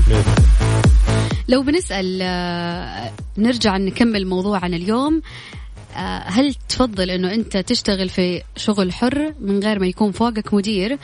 لو 1.48 1.64
بنسأل 1.64 2.20
آه، 2.22 3.12
نرجع 3.38 3.78
نكمل 3.78 4.28
موضوعنا 4.28 4.76
اليوم 4.76 5.22
آه، 5.96 6.20
هل 6.20 6.56
تفضل 6.70 7.10
إنه 7.10 7.34
أنت 7.34 7.58
تشتغل 7.58 8.10
في 8.10 8.42
شغل 8.56 8.94
حر 8.94 9.34
من 9.40 9.64
غير 9.64 9.80
ما 9.80 9.88
يكون 9.88 10.12
فوقك 10.12 10.54
مدير؟ 10.54 10.98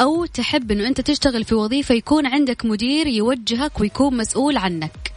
أو 0.00 0.26
تحب 0.26 0.70
إنه 0.70 0.86
أنت 0.86 1.00
تشتغل 1.00 1.44
في 1.44 1.54
وظيفة 1.54 1.94
يكون 1.94 2.26
عندك 2.26 2.64
مدير 2.64 3.06
يوجهك 3.06 3.80
ويكون 3.80 4.16
مسؤول 4.16 4.56
عنك؟ 4.56 5.15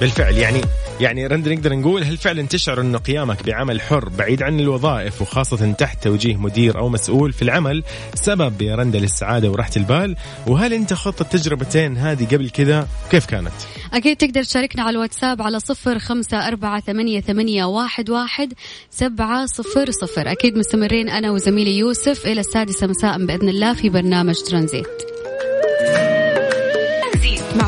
بالفعل. 0.00 0.38
يعني 0.38 0.60
يعني 1.00 1.26
رند 1.26 1.48
نقدر 1.48 1.74
نقول 1.74 2.04
هل 2.04 2.16
فعلا 2.16 2.42
تشعر 2.42 2.80
انه 2.80 2.98
قيامك 2.98 3.42
بعمل 3.46 3.80
حر 3.80 4.08
بعيد 4.08 4.42
عن 4.42 4.60
الوظائف 4.60 5.22
وخاصة 5.22 5.72
تحت 5.72 6.04
توجيه 6.04 6.36
مدير 6.36 6.78
أو 6.78 6.88
مسؤول 6.88 7.32
في 7.32 7.42
العمل 7.42 7.84
سبب 8.14 8.62
يا 8.62 8.74
رندا 8.74 8.98
للسعادة 8.98 9.50
وراحة 9.50 9.70
البال؟ 9.76 10.16
وهل 10.46 10.72
أنت 10.72 10.94
خضت 10.94 11.20
التجربتين 11.20 11.96
هذه 11.96 12.24
قبل 12.24 12.50
كذا؟ 12.50 12.88
كيف 13.10 13.26
كانت؟ 13.26 13.52
أكيد 13.92 14.16
تقدر 14.16 14.42
تشاركنا 14.42 14.82
على 14.82 14.90
الواتساب 14.94 15.42
على 15.42 15.60
صفر 15.60 15.98
خمسة 15.98 16.48
أربعة 16.48 16.80
ثمانية, 16.80 17.20
ثمانية 17.20 17.64
واحد, 17.64 18.10
واحد 18.10 18.52
سبعة 18.90 19.46
صفر 19.46 19.90
صفر. 19.90 20.32
أكيد 20.32 20.58
مستمرين 20.58 21.08
أنا 21.08 21.30
وزميلي 21.30 21.78
يوسف 21.78 22.26
إلى 22.26 22.40
السادسة 22.40 22.86
مساء 22.86 23.26
بإذن 23.26 23.48
الله 23.48 23.74
في 23.74 23.88
برنامج 23.88 24.34
ترانزيت. 24.34 25.13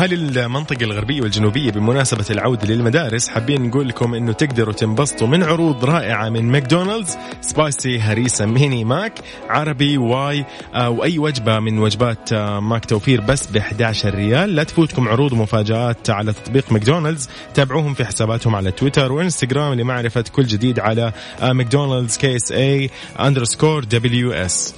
أهالي 0.00 0.14
المنطقة 0.14 0.84
الغربية 0.84 1.20
والجنوبية 1.20 1.70
بمناسبة 1.70 2.24
العودة 2.30 2.66
للمدارس 2.66 3.28
حابين 3.28 3.62
نقول 3.62 3.88
لكم 3.88 4.14
أنه 4.14 4.32
تقدروا 4.32 4.74
تنبسطوا 4.74 5.26
من 5.26 5.42
عروض 5.42 5.84
رائعة 5.84 6.28
من 6.28 6.44
ماكدونالدز 6.44 7.16
spicy 7.40 8.00
هريسة 8.00 8.46
ميني 8.46 8.84
ماك 8.84 9.12
عربي 9.48 9.98
واي 9.98 10.44
آه، 10.74 10.90
وأي 10.90 11.18
وجبة 11.18 11.60
من 11.60 11.78
وجبات 11.78 12.32
آه، 12.32 12.60
ماك 12.60 12.84
توفير 12.84 13.20
بس 13.20 13.46
ب 13.46 13.56
11 13.56 14.14
ريال. 14.14 14.54
لا 14.54 14.64
تفوتكم 14.64 15.08
عروض 15.08 15.32
ومفاجآت 15.32 16.10
على 16.10 16.32
تطبيق 16.32 16.72
ماكدونالدز. 16.72 17.28
تابعوهم 17.54 17.94
في 17.94 18.04
حساباتهم 18.04 18.54
على 18.54 18.70
تويتر 18.70 19.12
وإنستغرام 19.12 19.74
لمعرفة 19.74 20.24
كل 20.32 20.44
جديد 20.44 20.78
على 20.78 21.12
آه، 21.40 21.52
ماكدونالدز 21.52 22.16
KSA 22.16 22.52
underscore 22.52 23.84
WS. 23.84 24.74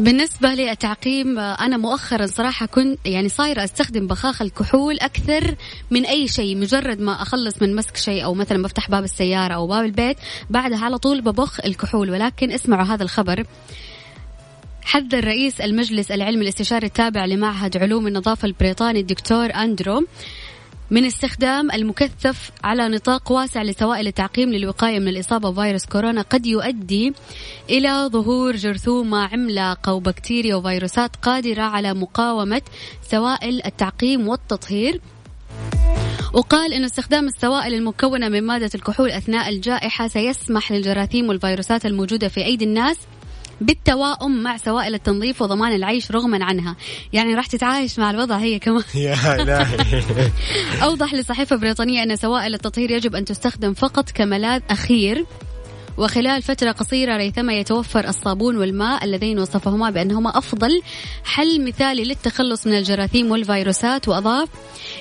بالنسبة 0.00 0.48
للتعقيم 0.48 1.38
أنا 1.38 1.76
مؤخرا 1.76 2.26
صراحة 2.26 2.66
كنت 2.66 2.98
يعني 3.04 3.28
صايرة 3.28 3.64
أستخدم 3.64 4.06
بخاخ 4.06 4.42
الكحول 4.42 4.98
أكثر 5.00 5.54
من 5.90 6.06
أي 6.06 6.28
شيء 6.28 6.56
مجرد 6.56 7.00
ما 7.00 7.22
أخلص 7.22 7.62
من 7.62 7.76
مسك 7.76 7.96
شيء 7.96 8.24
أو 8.24 8.34
مثلا 8.34 8.62
بفتح 8.62 8.90
باب 8.90 9.04
السيارة 9.04 9.54
أو 9.54 9.66
باب 9.66 9.84
البيت 9.84 10.16
بعدها 10.50 10.78
على 10.84 10.98
طول 10.98 11.20
ببخ 11.20 11.60
الكحول. 11.64 12.10
ولكن 12.10 12.52
اسمعوا 12.52 12.84
هذا 12.84 13.02
الخبر. 13.02 13.44
حذر 14.82 15.24
رئيس 15.24 15.60
المجلس 15.60 16.10
العلمي 16.10 16.42
الاستشاري 16.42 16.86
التابع 16.86 17.24
لمعهد 17.24 17.76
علوم 17.76 18.06
النظافة 18.06 18.46
البريطاني 18.46 19.00
الدكتور 19.00 19.54
أندرو 19.54 20.06
من 20.90 21.04
استخدام 21.04 21.70
المكثف 21.70 22.50
على 22.64 22.88
نطاق 22.88 23.32
واسع 23.32 23.62
لسوائل 23.62 24.06
التعقيم 24.06 24.48
للوقاية 24.48 24.98
من 24.98 25.08
الإصابة 25.08 25.50
بفيروس 25.50 25.86
كورونا. 25.86 26.22
قد 26.22 26.46
يؤدي 26.46 27.12
إلى 27.70 28.08
ظهور 28.12 28.56
جرثومة 28.56 29.18
عملاقة 29.18 29.94
وبكتيريا 29.94 30.54
وفيروسات 30.54 31.16
قادرة 31.16 31.62
على 31.62 31.94
مقاومة 31.94 32.62
سوائل 33.10 33.62
التعقيم 33.66 34.28
والتطهير. 34.28 35.00
وقال 36.32 36.72
أن 36.72 36.84
استخدام 36.84 37.26
السوائل 37.26 37.74
المكونة 37.74 38.28
من 38.28 38.42
مادة 38.42 38.70
الكحول 38.74 39.10
أثناء 39.10 39.48
الجائحة 39.48 40.08
سيسمح 40.08 40.72
للجراثيم 40.72 41.28
والفيروسات 41.28 41.86
الموجودة 41.86 42.28
في 42.28 42.44
أيدي 42.44 42.64
الناس 42.64 42.96
بالتواؤم 43.60 44.42
مع 44.42 44.56
سوائل 44.56 44.94
التنظيف 44.94 45.42
وضمان 45.42 45.72
العيش 45.72 46.10
رغما 46.10 46.44
عنها. 46.44 46.76
يعني 47.12 47.34
راح 47.34 47.46
تتعايش 47.46 47.98
مع 47.98 48.10
الوضع 48.10 48.36
هي 48.36 48.58
كمان. 48.58 48.82
يا 48.94 49.42
إلهي. 49.42 50.30
أوضح 50.82 51.14
لصحيفة 51.14 51.56
بريطانية 51.56 52.02
أن 52.02 52.16
سوائل 52.16 52.54
التطهير 52.54 52.90
يجب 52.90 53.14
أن 53.14 53.24
تستخدم 53.24 53.74
فقط 53.74 54.10
كملاذ 54.10 54.62
أخير 54.70 55.26
وخلال 55.98 56.42
فترة 56.42 56.72
قصيرة 56.72 57.16
ريثما 57.16 57.52
يتوفر 57.52 58.08
الصابون 58.08 58.56
والماء 58.56 59.04
اللذين 59.04 59.38
وصفهما 59.38 59.90
بأنهما 59.90 60.38
أفضل. 60.38 60.82
حل 61.24 61.64
مثالي 61.64 62.04
للتخلص 62.04 62.66
من 62.66 62.74
الجراثيم 62.74 63.30
والفيروسات. 63.30 64.08
وأضاف 64.08 64.48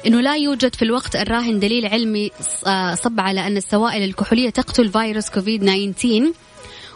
أنه 0.05 0.21
لا 0.21 0.35
يوجد 0.35 0.75
في 0.75 0.81
الوقت 0.81 1.15
الراهن 1.15 1.59
دليل 1.59 1.85
علمي 1.85 2.31
آه، 2.67 2.95
صب 2.95 3.19
على 3.19 3.47
أن 3.47 3.57
السوائل 3.57 4.03
الكحولية 4.03 4.49
تقتل 4.49 4.89
فيروس 4.89 5.29
كوفيد 5.29 5.63
19 5.63 6.31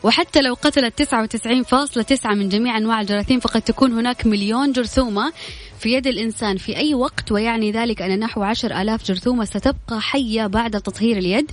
وحتى 0.04 0.42
لو 0.42 0.54
قتلت 0.54 1.02
99.9 1.02 2.26
من 2.26 2.50
جميع 2.50 2.78
أنواع 2.78 3.02
الجراثيم 3.02 3.40
فقد 3.40 3.62
تكون 3.62 3.92
هناك 3.92 4.26
مليون 4.26 4.72
جرثومة 4.72 5.34
في 5.80 5.94
يد 5.94 6.08
الإنسان 6.08 6.58
في 6.58 6.78
أي 6.78 6.94
وقت 6.94 7.32
ويعني 7.32 7.72
ذلك 7.72 8.02
أن 8.02 8.20
نحو 8.20 8.44
عشر 8.44 8.82
آلاف 8.82 9.04
جرثومة 9.04 9.46
ستبقى 9.46 10.02
حية 10.02 10.48
بعد 10.48 10.82
تطهير 10.82 11.18
اليد. 11.18 11.52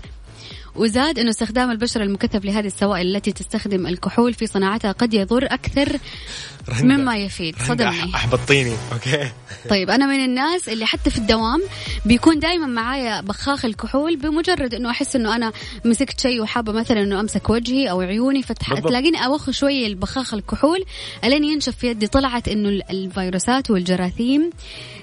وزاد 0.76 1.18
أنه 1.18 1.30
استخدام 1.30 1.70
البشرة 1.70 2.02
المكثف 2.02 2.44
لهذه 2.44 2.66
السوائل 2.66 3.16
التي 3.16 3.32
تستخدم 3.32 3.86
الكحول 3.86 4.34
في 4.34 4.46
صناعتها 4.46 4.92
قد 4.92 5.14
يضر 5.14 5.44
أكثر 5.50 5.96
مما 6.82 7.16
يفيد. 7.16 7.56
صدمني. 7.68 8.14
احبطيني 8.14 8.76
أوكي. 8.92 9.30
طيب 9.70 9.90
أنا 9.90 10.06
من 10.06 10.24
الناس 10.24 10.68
اللي 10.68 10.86
حتى 10.86 11.10
في 11.10 11.18
الدوام 11.18 11.62
بيكون 12.04 12.38
دائما 12.38 12.66
معايا 12.66 13.20
بخاخ 13.20 13.64
الكحول 13.64 14.16
بمجرد 14.16 14.74
إنه 14.74 14.90
أحس 14.90 15.16
إنه 15.16 15.36
أنا 15.36 15.52
مسكت 15.84 16.20
شيء 16.20 16.42
وحابة 16.42 16.72
مثلا 16.72 17.02
إنه 17.02 17.20
أمسك 17.20 17.50
وجهي 17.50 17.90
أو 17.90 18.00
عيوني. 18.00 18.42
فتلاقيني 18.42 19.24
أوخ 19.26 19.50
شوية 19.50 19.86
البخاخ 19.86 20.34
الكحول 20.34 20.84
ألين 21.24 21.44
ينشف 21.44 21.76
في 21.76 21.86
يدي. 21.86 22.06
طلعت 22.06 22.48
ال- 22.48 22.90
الفيروسات 22.90 23.70
والجراثيم 23.70 24.50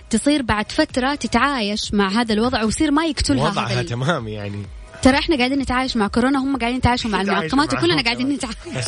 تصير 0.09 0.41
بعد 0.41 0.71
فترة 0.71 1.15
تتعايش 1.15 1.93
مع 1.93 2.07
هذا 2.09 2.33
الوضع 2.33 2.63
ويصير 2.63 2.91
ما 2.91 3.05
يقتلها 3.05 3.49
وضعها 3.49 3.83
تمام 3.83 4.27
يعني. 4.27 4.63
ترى 5.07 5.19
إحنا 5.19 5.37
قاعدين 5.37 5.59
نتعايش 5.59 5.97
مع 5.97 6.07
كورونا 6.07 6.39
هم 6.39 6.57
قاعدين 6.57 6.77
يتعايشوا 6.77 7.09
مع 7.11 7.21
المعقمات 7.21 7.73
وكلنا 7.73 8.01
قاعدين 8.01 8.29
نتعايش. 8.29 8.57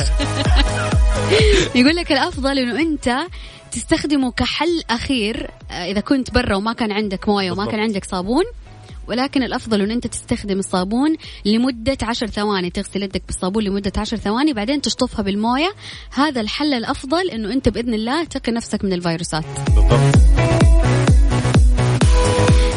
يقول 1.79 1.95
لك 1.95 2.11
الأفضل 2.11 2.59
إنه 2.59 2.79
أنت 2.79 3.17
تستخدمه 3.71 4.31
كحل 4.31 4.83
أخير 4.89 5.51
آه، 5.71 5.73
إذا 5.73 5.99
كنت 5.99 6.33
برا 6.33 6.55
وما 6.55 6.73
كان 6.73 6.91
عندك 6.91 7.29
موية 7.29 7.51
وما. 7.51 7.65
كان 7.65 7.79
عندك 7.79 8.05
صابون. 8.05 8.43
ولكن 9.07 9.43
الأفضل 9.43 9.81
ان 9.81 9.91
أنت 9.91 10.07
تستخدم 10.07 10.59
الصابون 10.59 11.15
لمدة 11.45 11.97
عشر 12.01 12.27
ثواني 12.27 12.69
تغسل 12.69 13.03
يدك 13.03 13.21
بالصابون 13.27 13.63
لمدة 13.63 13.91
عشر 13.97 14.17
ثواني 14.17 14.53
بعدين 14.53 14.81
تشطفها 14.81 15.21
بالموية. 15.21 15.73
هذا 16.13 16.41
الحل 16.41 16.73
الأفضل 16.73 17.29
إنه 17.29 17.53
أنت 17.53 17.69
بإذن 17.69 17.93
الله 17.93 18.23
تقي 18.23 18.51
نفسك 18.51 18.83
من 18.83 18.93
الفيروسات. 18.93 19.45
بالضبط. 19.75 20.48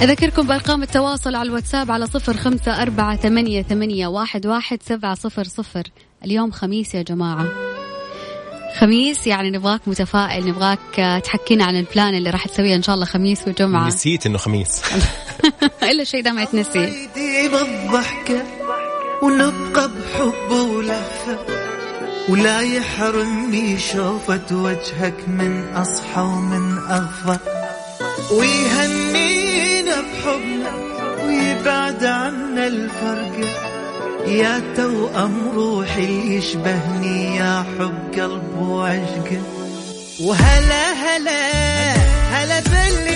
أذكركم 0.03 0.47
بأرقام 0.47 0.83
التواصل 0.83 1.35
على 1.35 1.49
الواتساب 1.49 1.91
على 1.91 2.07
صفر 2.07 2.37
خمسة 2.37 2.83
أربعة 2.83 3.17
ثمانية, 3.17 3.63
ثمانية 3.63 4.07
واحد, 4.07 4.47
واحد 4.47 4.79
سبعة 4.83 5.15
صفر 5.15 5.45
صفر. 5.45 5.83
اليوم 6.25 6.51
خميس 6.51 6.95
يا 6.95 7.03
جماعة. 7.03 7.47
خميس 8.81 9.27
يعني 9.27 9.51
نبغاك 9.51 9.81
متفائل 9.87 10.49
نبغاك 10.49 10.79
آه، 11.01 11.19
تحكينا 11.19 11.65
عن 11.65 11.77
البلان 11.77 12.15
اللي 12.15 12.31
راح 12.31 12.49
تسويه 12.49 12.77
إن 12.77 12.83
شاء 12.83 12.95
الله 12.95 13.07
خميس 13.07 13.49
وجمعة. 13.49 13.87
نسيت 13.87 14.27
إنه 14.27 14.39
خميس. 14.39 14.83
إلا 15.91 16.03
الشيء 16.03 16.23
ده 16.23 16.33
ما 16.33 16.43
يتنسي 16.43 16.85
ايدي 16.85 17.49
بالضحكة 17.49 18.43
ونبقى 19.23 19.89
بحب 19.89 20.51
ولهفة 20.51 21.39
ولا 22.29 22.61
يحرمني 22.61 23.79
شوفة 23.79 24.47
وجهك 24.53 25.29
من 25.29 25.65
أصحى 25.75 26.21
ومن 26.21 26.79
أغفى. 26.79 27.39
ويهنينا 28.33 29.32
بحبنا 30.03 30.73
ويبعد 31.27 32.05
عنا 32.05 32.67
الفرقة 32.67 33.49
يا 34.27 34.63
توأم 34.77 35.51
روحي 35.55 36.37
يشبهني 36.37 37.37
يا 37.37 37.65
حب 37.79 38.21
قلب 38.21 38.59
وعشقه 38.59 39.43
وهلا 40.21 40.93
هلا 40.93 41.53
هلا 42.31 42.61
باللي 42.61 43.13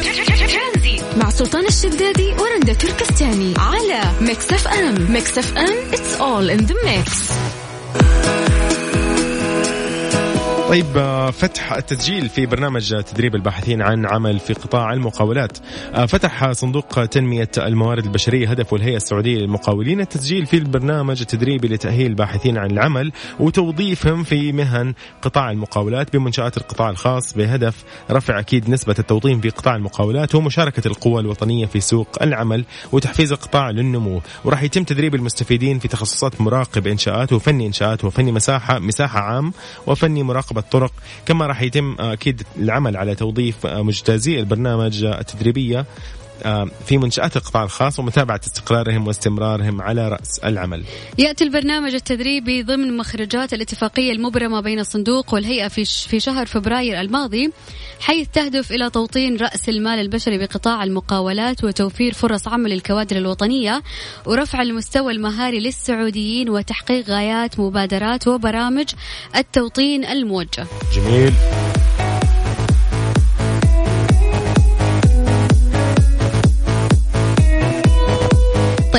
مع 1.17 1.31
سلطان 1.31 1.67
الشدادي 1.67 2.33
ورندا 2.41 2.73
تركستاني 2.73 3.55
على 3.59 4.01
Mix 4.21 4.53
FM. 4.53 5.13
Mix 5.13 5.39
FM 5.39 5.75
it's 5.93 6.21
all 6.21 6.51
in 6.59 6.67
the 6.67 6.75
mix. 6.85 7.33
طيب 10.69 10.97
آه، 10.97 11.31
فتح 11.31 11.73
التسجيل 11.73 12.29
في 12.29 12.47
برنامج 12.47 13.03
تدريب 13.03 13.35
الباحثين 13.35 13.83
عن 13.83 14.07
عمل 14.07 14.39
في 14.39 14.53
قطاع 14.53 14.93
المقاولات. 14.93 15.59
آه، 15.95 16.07
فتح 16.07 16.53
صندوق 16.53 17.05
تنمية 17.05 17.51
الموارد 17.59 18.05
البشرية 18.05 18.49
هدفه 18.51 18.77
الهيئة 18.77 18.97
السعودية 18.97 19.39
للمقاولين 19.39 20.01
التسجيل 20.01 20.47
في 20.47 20.57
البرنامج 20.57 21.21
التدريبي 21.21 21.69
لتأهيل 21.69 22.07
الباحثين 22.07 22.59
عن 22.59 22.71
العمل 22.71 23.13
وتوظيفهم 23.41 24.23
في 24.25 24.53
مهن 24.53 24.95
قطاع 25.23 25.51
المقاولات 25.51 26.17
بمنشآت 26.17 26.57
القطاع 26.57 26.91
الخاص 26.91 27.35
بهدف 27.35 27.85
رفع 28.11 28.39
أكيد 28.39 28.71
نسبة 28.71 28.95
التوطين 28.99 29.41
في 29.41 29.51
قطاع 29.51 29.77
المقاولات 29.77 30.35
ومشاركة 30.35 30.89
القوى 30.89 31.21
الوطنية 31.21 31.67
في 31.67 31.81
سوق 31.81 32.09
العمل 32.23 32.65
وتحفيز 32.93 33.33
القطاع 33.33 33.71
للنمو. 33.71 34.21
وراح 34.45 34.63
يتم 34.63 34.85
تدريب 34.85 35.15
المستفيدين 35.15 35.79
في 35.79 35.89
تخصصات 35.89 36.41
مراقب 36.41 36.87
إنشاءات 36.87 37.33
وفني 37.33 37.67
إنشاءات 37.67 38.05
وفني 38.05 38.33
مساحة 38.33 38.79
مساحة 38.79 39.21
عام 39.21 39.53
وفني 39.87 40.23
مراقبة 40.57 40.71
طرق 40.71 40.93
كما 41.27 41.47
راح 41.47 41.63
يتم 41.63 41.97
أكيد 42.01 42.43
العمل 42.59 42.97
على 42.97 43.15
توظيف 43.15 43.67
مجتازي 43.67 44.41
البرنامج 44.41 45.05
التدريبية. 45.05 45.79
آه، 45.79 45.85
في 46.87 46.99
منشآت 46.99 47.37
القطاع 47.37 47.63
الخاص 47.65 47.99
ومتابعة 47.99 48.41
استقرارهم 48.47 49.07
واستمرارهم 49.07 49.83
على 49.83 50.09
رأس 50.09 50.39
العمل. 50.45 50.85
يأتي 51.19 51.45
البرنامج 51.45 51.95
التدريبي 51.95 52.63
ضمن 52.63 52.97
مخرجات 52.97 53.53
الاتفاقية 53.55 54.13
المبرمة 54.13 54.61
بين 54.61 54.79
الصندوق 54.81 55.35
والهيئة 55.35 55.69
في 55.69 55.85
ش- 55.85 56.07
في 56.11 56.21
شهر 56.21 56.47
فبراير 56.47 57.01
الماضي 57.01 57.53
حيث 58.01 58.29
تهدف 58.33 58.73
إلى 58.73 58.91
توطين 58.91 59.37
رأس 59.37 59.69
المال 59.69 59.99
البشري 60.01 60.39
بقطاع 60.39 60.85
المقاولات 60.85 61.65
وتوفير 61.65 62.15
فرص 62.15 62.49
عمل 62.49 62.71
للكوادر 62.71 63.17
الوطنية 63.17 63.83
ورفع 64.27 64.63
المستوى 64.63 65.13
المهاري 65.13 65.61
للسعوديين 65.61 66.51
وتحقيق 66.51 67.11
غايات 67.11 67.61
مبادرات 67.61 68.29
وبرامج 68.29 68.87
التوطين 69.37 70.05
الموجه. 70.05 70.67
جميل. 70.95 71.33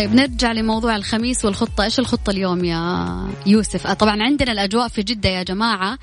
طيب 0.08 0.15
نرجع 0.15 0.52
لموضوع 0.52 0.96
الخميس 0.96 1.46
والخطة. 1.46 1.84
إيش 1.84 2.00
الخطة 2.00 2.30
اليوم 2.30 2.65
يا 2.65 3.08
يوسف؟ 3.46 3.88
آه، 3.88 3.93
طبعا 3.93 4.24
عندنا 4.24 4.52
الأجواء 4.52 4.88
في 4.88 5.04
جدة 5.04 5.30
يا 5.30 5.43
جماعة 5.43 5.98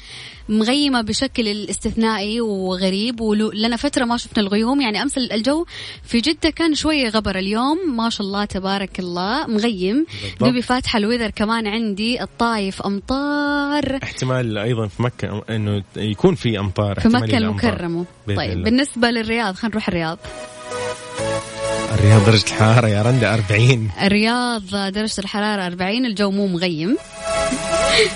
مغيمة 0.49 1.01
بشكل 1.01 1.49
استثنائي 1.71 2.41
وغريب 2.41 3.21
ولنا 3.21 3.77
فترة 3.77 4.05
ما 4.05 4.17
شفنا 4.17 4.43
الغيوم 4.43 4.81
يعني 4.81 5.03
أمس 5.03 5.19
الجو 5.19 5.67
في 6.03 6.21
جدة 6.21 6.51
كان 6.51 6.75
شوية 6.75 7.09
غبر. 7.09 7.39
اليوم 7.39 7.97
ما 7.97 8.11
شاء 8.11 8.27
الله 8.27 8.45
تبارك 8.45 9.01
الله 9.01 9.47
مغيم. 9.47 10.07
دوبي 10.41 10.63
فاتحة 10.63 10.99
الويذر 10.99 11.31
كمان 11.31 11.67
عندي. 11.67 12.23
الطايف 12.23 12.83
أمطار. 12.83 13.99
احتمال 14.03 14.59
أيضا 14.59 14.87
في 14.87 15.03
مكة 15.03 15.43
أنه 15.51 15.83
يكون 15.97 16.35
في 16.35 16.59
أمطار. 16.59 17.01
في 17.01 17.09
مكة. 17.09 17.39
المكرمة. 17.39 18.05
طيب 18.27 18.53
الله. 18.53 18.65
بالنسبة 18.65 19.11
للرياض 19.11 19.55
خلينا 19.55 19.71
نروح 19.71 19.89
الرياض. 19.89 20.19
الرياض 21.95 22.25
درجة 22.25 22.45
الحرارة 22.47 22.89
يا 22.89 23.03
رندا 23.03 23.35
40 23.35 23.89
الرياض 24.03 24.63
درجة 24.71 25.19
الحرارة 25.19 25.67
40 25.67 26.07
الجو 26.07 26.31
مو 26.31 26.47
مغيم. 26.47 26.97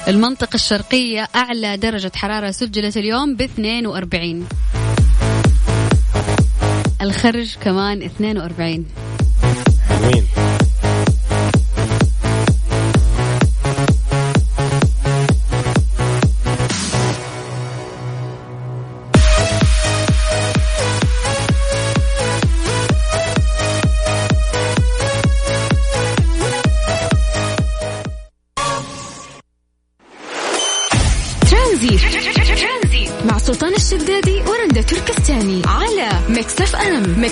المنطقة 0.09 0.55
الشرقية 0.55 1.29
أعلى 1.35 1.77
درجة 1.77 2.13
حرارة 2.15 2.51
سجلت 2.51 2.97
اليوم 2.97 3.37
ب 3.37 3.43
42 3.43 4.49
الخرج 7.03 7.57
كمان 7.63 8.03
42 8.03 8.87
حلوين. 9.89 10.27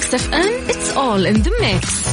Mix 0.06 0.14
FM 0.14 0.66
it's 0.68 0.96
all 0.96 1.34
in 1.34 1.42
the 1.42 1.50
mix. 1.50 2.08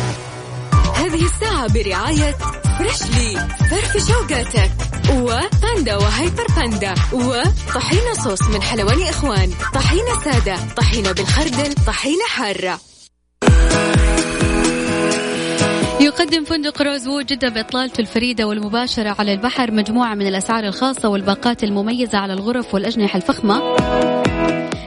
هذه 0.96 1.26
الساعة 1.26 1.74
برعاية 1.74 2.36
فريشلي 2.80 3.48
فرفش 3.70 4.08
وقاتك 4.08 4.72
وباندا 5.12 5.96
وهايبر 5.96 6.46
باندا 6.56 6.94
وطحينة 7.14 8.14
صوص 8.24 8.42
من 8.42 8.62
حلواني 8.62 9.10
إخوان 9.10 9.50
طحينة 9.74 10.24
سادة 10.24 10.56
طحينة 10.78 11.12
بالخردل 11.12 11.74
طحينة 11.88 12.24
حارة. 12.28 12.80
يقدم 16.02 16.44
فندق 16.44 16.82
روزوود 16.82 17.26
جدة 17.26 17.50
بإطلالته 17.50 18.02
الفريدة 18.02 18.48
والمباشرة 18.48 19.16
على 19.20 19.34
البحر 19.34 19.72
مجموعة 19.72 20.16
من 20.16 20.28
الأسعار 20.28 20.64
الخاصة 20.64 21.10
والباقات 21.10 21.64
المميزة 21.64 22.18
على 22.18 22.34
الغرف 22.34 22.74
والأجنحة 22.74 23.18
الفخمة. 23.18 23.62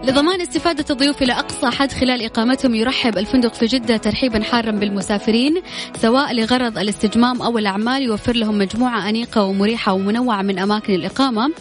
لضمان 0.04 0.40
استفادة 0.40 0.84
الضيوف 0.90 1.22
إلى 1.22 1.32
أقصى 1.32 1.66
حد 1.66 1.92
خلال 1.92 2.22
إقامتهم 2.22 2.74
يرحب 2.74 3.18
الفندق 3.18 3.54
في 3.54 3.66
جدة 3.66 3.96
ترحيبا 3.96 4.42
حارا 4.42 4.70
بالمسافرين 4.70 5.62
سواء 6.02 6.34
لغرض 6.34 6.78
الاستجمام 6.78 7.42
أو 7.42 7.58
الأعمال 7.58 8.02
يوفر 8.02 8.36
لهم 8.36 8.58
مجموعة 8.58 9.08
أنيقة 9.08 9.44
ومريحة 9.44 9.92
ومنوعة 9.92 10.42
من 10.42 10.58
أماكن 10.58 10.94
الإقامة. 10.94 11.52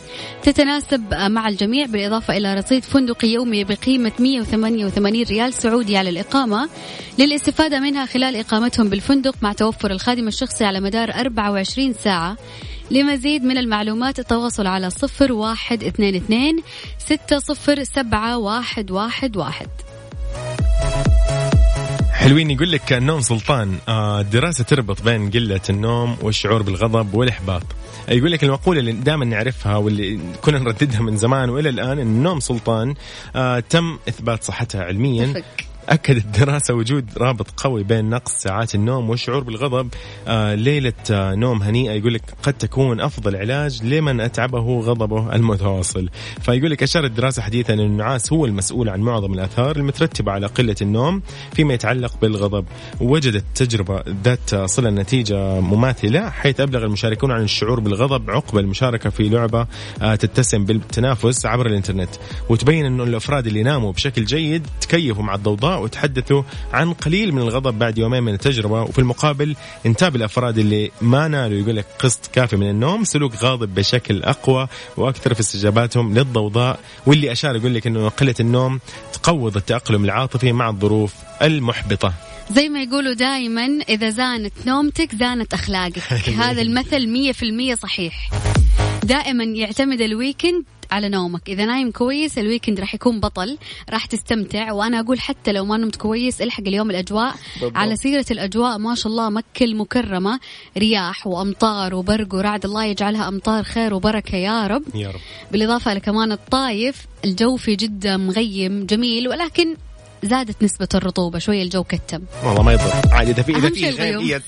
تتناسب 0.43 1.13
مع 1.13 1.47
الجميع 1.47 1.85
بالإضافة 1.85 2.37
إلى 2.37 2.53
رصيد 2.53 2.83
فندقي 2.83 3.27
يومي 3.27 3.63
بقيمة 3.63 4.11
188 4.19 5.23
ريال 5.23 5.53
سعودي 5.53 5.97
على 5.97 6.09
الإقامة. 6.09 6.69
للاستفادة 7.19 7.79
منها 7.79 8.05
خلال 8.05 8.35
إقامتهم 8.35 8.89
بالفندق 8.89 9.35
مع 9.41 9.53
توفر 9.53 9.91
الخادم 9.91 10.27
الشخصي 10.27 10.65
على 10.65 10.79
مدار 10.79 11.11
24 11.11 11.93
ساعة. 11.93 12.37
لمزيد 12.91 13.43
من 13.43 13.57
المعلومات 13.57 14.19
التواصل 14.19 14.67
على 14.67 14.89
صفر 14.89 15.31
واحد 15.31 15.83
اثنين 15.83 16.15
اثنين 16.15 16.63
ستة 16.97 17.39
صفر 17.39 17.83
سبعة 17.83 18.37
واحد 18.37 18.91
واحد 18.91 19.37
واحد. 19.37 19.67
حلوين 22.11 22.51
يقول 22.51 22.71
لك 22.71 22.93
النوم 22.93 23.21
سلطان. 23.21 23.77
آه، 23.87 24.21
الدراسة 24.21 24.63
تربط 24.63 25.01
بين 25.01 25.31
قلة 25.31 25.61
النوم 25.69 26.17
والشعور 26.21 26.61
بالغضب 26.61 27.13
والإحباط. 27.13 27.63
يقول 28.09 28.31
لك 28.31 28.43
المقولة 28.43 28.79
اللي 28.79 28.91
دائما 28.91 29.25
نعرفها 29.25 29.75
واللي 29.77 30.19
كنا 30.41 30.59
نرددها 30.59 31.01
من 31.01 31.17
زمان 31.17 31.49
وإلى 31.49 31.69
الآن 31.69 31.99
أن 31.99 31.99
النوم 31.99 32.39
سلطان. 32.39 32.95
آه، 33.35 33.59
تم 33.59 33.97
إثبات 34.09 34.43
صحتها 34.43 34.83
علميا. 34.83 35.43
أكدت 35.89 36.25
الدراسة 36.25 36.73
وجود 36.73 37.09
رابط 37.17 37.47
قوي 37.57 37.83
بين 37.83 38.09
نقص 38.09 38.31
ساعات 38.31 38.75
النوم 38.75 39.09
والشعور 39.09 39.43
بالغضب. 39.43 39.89
آه 40.27 40.55
ليلة 40.55 40.93
آه 41.11 41.35
نوم 41.35 41.63
هنيئة 41.63 41.91
يقول 41.91 42.13
لك 42.13 42.21
قد 42.43 42.53
تكون 42.53 43.01
أفضل 43.01 43.35
علاج 43.35 43.83
لمن 43.83 44.21
أتعبه 44.21 44.79
غضبه 44.79 45.35
المتواصل. 45.35 46.09
فيقول 46.41 46.71
لك 46.71 46.83
أشارت 46.83 47.05
الدراسة 47.05 47.41
حديثا 47.41 47.73
أن 47.73 47.79
النعاس 47.79 48.33
هو 48.33 48.45
المسؤول 48.45 48.89
عن 48.89 48.99
معظم 49.01 49.33
الآثار 49.33 49.75
المترتبة 49.75 50.31
على 50.31 50.47
قلة 50.47 50.75
النوم 50.81 51.21
فيما 51.53 51.73
يتعلق 51.73 52.17
بالغضب. 52.21 52.65
ووجدت 53.01 53.43
تجربة 53.55 54.03
ذات 54.23 54.55
صلة 54.55 54.89
نتيجة 54.89 55.59
مماثلة 55.59 56.29
حيث 56.29 56.59
أبلغ 56.59 56.83
المشاركون 56.83 57.31
عن 57.31 57.41
الشعور 57.41 57.79
بالغضب 57.79 58.29
عقب 58.29 58.57
المشاركة 58.57 59.09
في 59.09 59.29
لعبة 59.29 59.67
آه 60.01 60.15
تتسم 60.15 60.65
بالتنافس 60.65 61.45
عبر 61.45 61.65
الإنترنت. 61.67 62.09
وتبين 62.49 62.85
أنه 62.85 63.03
الأفراد 63.03 63.47
اللي 63.47 63.63
ناموا 63.63 63.91
بشكل 63.91 64.25
جيد 64.25 64.67
تكيفوا 64.81 65.23
مع 65.23 65.35
الضوضاء 65.35 65.74
وتحدثوا 65.77 66.43
عن 66.73 66.93
قليل 66.93 67.31
من 67.31 67.41
الغضب 67.41 67.79
بعد 67.79 67.97
يومين 67.97 68.23
من 68.23 68.33
التجربة 68.33 68.81
وفي 68.81 68.99
المقابل 68.99 69.55
انتاب 69.85 70.15
الأفراد 70.15 70.57
اللي 70.57 70.91
ما 71.01 71.27
نالوا 71.27 71.59
يقول 71.59 71.75
لك 71.75 71.85
قسط 71.99 72.27
كافي 72.33 72.55
من 72.55 72.69
النوم 72.69 73.03
سلوك 73.03 73.35
غاضب 73.35 73.75
بشكل 73.75 74.23
أقوى 74.23 74.67
وأكثر 74.97 75.33
في 75.33 75.39
استجاباتهم 75.39 76.13
للضوضاء 76.13 76.79
واللي 77.05 77.31
أشار 77.31 77.55
يقول 77.55 77.75
لك 77.75 77.87
أنه 77.87 78.09
قلة 78.09 78.35
النوم 78.39 78.79
تقوض 79.13 79.57
التأقلم 79.57 80.05
العاطفي 80.05 80.51
مع 80.51 80.69
الظروف 80.69 81.13
المحبطة. 81.41 82.13
زي 82.51 82.69
ما 82.69 82.83
يقولوا 82.83 83.13
دائما 83.13 83.65
إذا 83.89 84.09
زانت 84.09 84.53
نومتك 84.67 85.15
زانت 85.15 85.53
أخلاقك. 85.53 86.29
هذا 86.43 86.61
المثل 86.61 87.07
مية 87.07 87.31
في 87.31 87.43
المية 87.43 87.75
صحيح. 87.75 88.29
دائما 89.03 89.43
يعتمد 89.43 90.01
ال 90.01 90.09
weekend 90.09 90.63
على 90.95 91.09
نومك. 91.09 91.49
إذا 91.49 91.65
نايم 91.65 91.91
كويس 91.91 92.37
ال 92.37 92.42
weekend 92.42 92.79
راح 92.79 92.95
يكون 92.95 93.19
بطل 93.19 93.57
راح 93.89 94.05
تستمتع 94.05 94.71
وأنا 94.71 94.99
أقول 94.99 95.19
حتى 95.19 95.51
لو 95.51 95.65
ما 95.65 95.77
نمت 95.77 95.95
كويس 95.95 96.41
الحق 96.41 96.63
اليوم 96.67 96.89
الأجواء. 96.89 97.35
بالضبط. 97.53 97.77
على 97.77 97.95
سيرة 97.95 98.25
الأجواء 98.31 98.77
ما 98.77 98.95
شاء 98.95 99.07
الله 99.11 99.29
مكة 99.29 99.63
المكرمة 99.63 100.39
رياح 100.77 101.27
وأمطار 101.27 101.95
وبرق 101.95 102.35
ورعد 102.35 102.65
الله 102.65 102.85
يجعلها 102.85 103.27
أمطار 103.27 103.63
خير 103.63 103.93
وبركة 103.93 104.35
يا 104.35 104.67
رب. 104.67 104.83
يا 104.95 105.07
رب. 105.07 105.19
بالإضافة 105.51 105.91
إلى 105.91 105.99
كمان 105.99 106.31
الطايف 106.31 107.05
الجو 107.25 107.55
في 107.57 107.75
جدة 107.75 108.17
مغيم 108.17 108.85
جميل 108.85 109.27
ولكن 109.27 109.75
زادت 110.23 110.63
نسبة 110.63 110.87
الرطوبة 110.95 111.39
شوية 111.39 111.63
الجو 111.63 111.83
كتم. 111.83 112.21
والله 112.43 112.63
ما 112.63 112.73
يضر. 112.73 112.91
عادي 113.11 113.31
إذا 113.31 113.41
في 113.41 113.55
إذا 113.55 113.69
في 113.69 114.41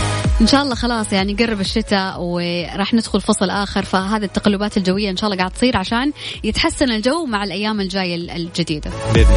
إن 0.40 0.46
شاء 0.46 0.62
الله 0.62 0.74
خلاص 0.74 1.12
يعني 1.12 1.34
قرب 1.34 1.60
الشتاء 1.60 2.20
وراح 2.20 2.94
ندخل 2.94 3.20
فصل 3.20 3.50
آخر 3.50 3.82
فهذه 3.84 4.24
التقلبات 4.24 4.76
الجوية 4.76 5.10
إن 5.10 5.16
شاء 5.16 5.30
الله 5.30 5.38
قاعد 5.38 5.50
تصير 5.50 5.76
عشان 5.76 6.12
يتحسن 6.44 6.90
الجو 6.90 7.26
مع 7.26 7.44
الأيام 7.44 7.80
الجاية 7.80 8.14
ال- 8.14 8.30
الجديدة. 8.30 8.90
بإذن 9.14 9.34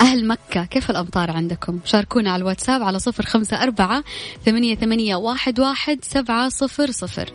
أهل 0.00 0.26
مكة 0.26 0.64
كيف 0.64 0.90
الأمطار 0.90 1.30
عندكم؟ 1.30 1.78
شاركونا 1.84 2.32
على 2.32 2.40
الواتساب 2.40 2.82
على 2.82 2.98
صفر 2.98 3.26
خمسة 3.26 3.62
أربعة 3.62 4.04
ثمانية, 4.46 4.74
ثمانية 4.74 5.16
واحد, 5.16 5.60
واحد 5.60 5.98
سبعة 6.04 6.48
صفر 6.48 6.90
صفر. 6.90 7.30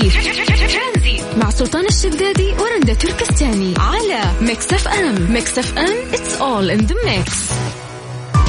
ترانزيت 0.00 1.22
مع 1.36 1.50
سلطان 1.50 1.86
الشدادي 1.86 2.52
ورندا 2.52 2.94
تركستاني 2.94 3.74
على 3.78 4.32
Mix 4.40 4.72
FM. 4.72 5.32
Mix 5.32 5.58
FM 5.58 6.12
it's 6.12 6.38
all 6.38 6.78
in 6.78 6.86
the 6.86 6.94
mix. 6.94 7.32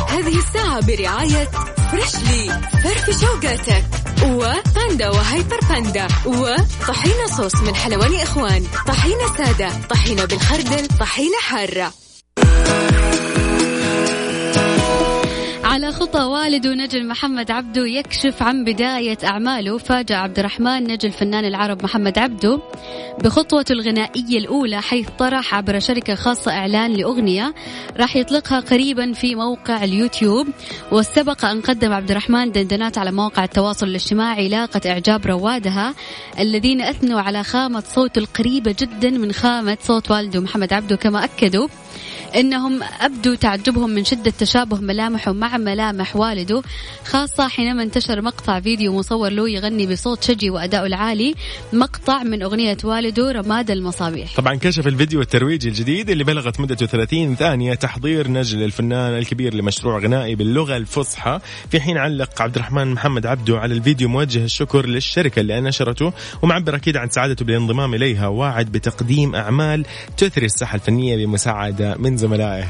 هذه 0.10 0.38
الساعة 0.38 0.86
برعاية 0.86 1.50
فريشلي. 1.92 2.62
فرف 2.84 3.22
شوقاتك. 3.22 3.84
وباندا 4.24 5.10
وهيبر 5.10 5.60
باندا. 5.70 6.08
وطحينة 6.26 7.28
صوص 7.38 7.56
من 7.56 7.76
حلواني 7.76 8.24
إخوان. 8.24 8.68
طحينة 8.88 9.38
سادة 9.38 9.70
طحينة 9.90 10.26
بالخردل 10.26 10.88
طحينة 11.00 11.38
حارة. 11.42 11.94
على 15.76 15.92
خطى 15.92 16.24
والده 16.24 16.74
نجل 16.74 17.08
محمد 17.08 17.52
عبده 17.52 17.88
يكشف 17.88 18.44
عن 18.44 18.64
بداية 18.64 19.18
أعماله. 19.24 19.78
فاجأ 19.78 20.16
عبد 20.16 20.40
الرحمن 20.40 20.84
نجل 20.84 21.12
فنان 21.12 21.46
العرب 21.46 21.84
محمد 21.84 22.20
عبده 22.20 22.62
بخطوته 23.24 23.74
الغنائية 23.74 24.38
الأولى 24.38 24.82
حيث 24.82 25.08
طرح 25.20 25.56
عبر 25.56 25.80
شركة 25.80 26.16
خاصة 26.16 26.52
إعلان 26.52 26.94
لأغنية 26.94 27.54
راح 27.98 28.16
يطلقها 28.16 28.60
قريبا 28.60 29.14
في 29.14 29.36
موقع 29.36 29.84
اليوتيوب. 29.84 30.48
وسبق 30.92 31.46
أن 31.46 31.62
قدم 31.62 31.94
عبد 31.94 32.12
الرحمن 32.12 32.52
دندنات 32.52 32.98
على 32.98 33.12
مواقع 33.12 33.44
التواصل 33.44 33.88
الاجتماعي 33.88 34.50
لاقت 34.50 34.88
إعجاب 34.88 35.26
روادها 35.26 35.94
الذين 36.40 36.82
أثنوا 36.82 37.22
على 37.22 37.44
خامة 37.44 37.84
صوته 37.96 38.20
القريبة 38.20 38.76
جدا 38.80 39.10
من 39.10 39.32
خامة 39.32 39.78
صوت 39.82 40.12
والده 40.12 40.40
محمد 40.40 40.74
عبده 40.74 40.96
كما 40.96 41.24
أكدوا. 41.24 41.68
إنهم 42.36 42.84
أبدوا 43.02 43.36
تعجبهم 43.36 43.90
من 43.90 44.06
شدة 44.06 44.34
تشابه 44.40 44.78
ملامحه 44.78 45.32
مع 45.32 45.58
ملامح 45.58 46.16
والده 46.16 46.62
خاصة 47.06 47.48
حينما 47.48 47.84
انتشر 47.84 48.22
مقطع 48.22 48.60
فيديو 48.60 48.94
مصور 48.94 49.30
له 49.30 49.50
يغني 49.50 49.88
بصوت 49.88 50.24
شجي 50.24 50.50
وأداؤه 50.50 50.86
العالي 50.86 51.36
مقطع 51.74 52.24
من 52.24 52.44
أغنية 52.44 52.78
والده 52.84 53.32
رماد 53.32 53.72
المصابيح. 53.72 54.36
طبعا 54.36 54.56
كشف 54.56 54.88
الفيديو 54.88 55.22
الترويجي 55.22 55.68
الجديد 55.68 56.10
اللي 56.10 56.24
بلغت 56.24 56.60
مدته 56.60 56.86
30 56.86 57.36
ثانية 57.36 57.74
تحضير 57.74 58.32
نجل 58.32 58.64
الفنان 58.64 59.18
الكبير 59.18 59.54
لمشروع 59.54 60.00
غنائي 60.00 60.36
باللغة 60.36 60.78
الفصحى. 60.78 61.40
في 61.72 61.82
حين 61.82 61.98
علق 61.98 62.42
عبد 62.42 62.56
الرحمن 62.56 62.88
محمد 62.94 63.26
عبده 63.26 63.60
على 63.60 63.74
الفيديو 63.74 64.10
موجه 64.10 64.44
الشكر 64.44 64.86
للشركة 64.86 65.40
اللي 65.40 65.62
نشرته 65.62 66.14
ومعبر 66.42 66.76
أكيد 66.76 66.98
عن 66.98 67.10
سعادته 67.10 67.46
بالانضمام 67.46 67.94
إليها 67.94 68.28
واعد 68.28 68.72
بتقديم 68.72 69.36
أعمال 69.36 69.86
تثري 70.18 70.46
الساحة 70.46 70.76
الفنية 70.76 71.26
بمساعدة 71.26 71.85
من 72.00 72.18
زملائه. 72.18 72.66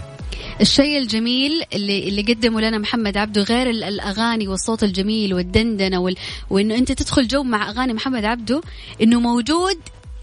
الشيء 0.62 0.98
الجميل 0.98 1.52
اللي 1.74 2.08
اللي 2.08 2.22
قدمه 2.22 2.62
لنا 2.62 2.78
محمد 2.78 3.18
عبده 3.18 3.42
غير 3.42 3.70
ال- 3.70 3.84
الأغاني 3.84 4.48
والصوت 4.48 4.84
الجميل 4.84 5.34
والدندنة 5.34 6.00
وال... 6.00 6.16
وإنه 6.50 6.76
أنت 6.76 6.92
تدخل 6.92 7.28
جو 7.28 7.44
مع 7.44 7.70
أغاني 7.70 7.94
محمد 7.94 8.26
عبده 8.26 8.62
إنه 9.02 9.20
موجود 9.20 9.78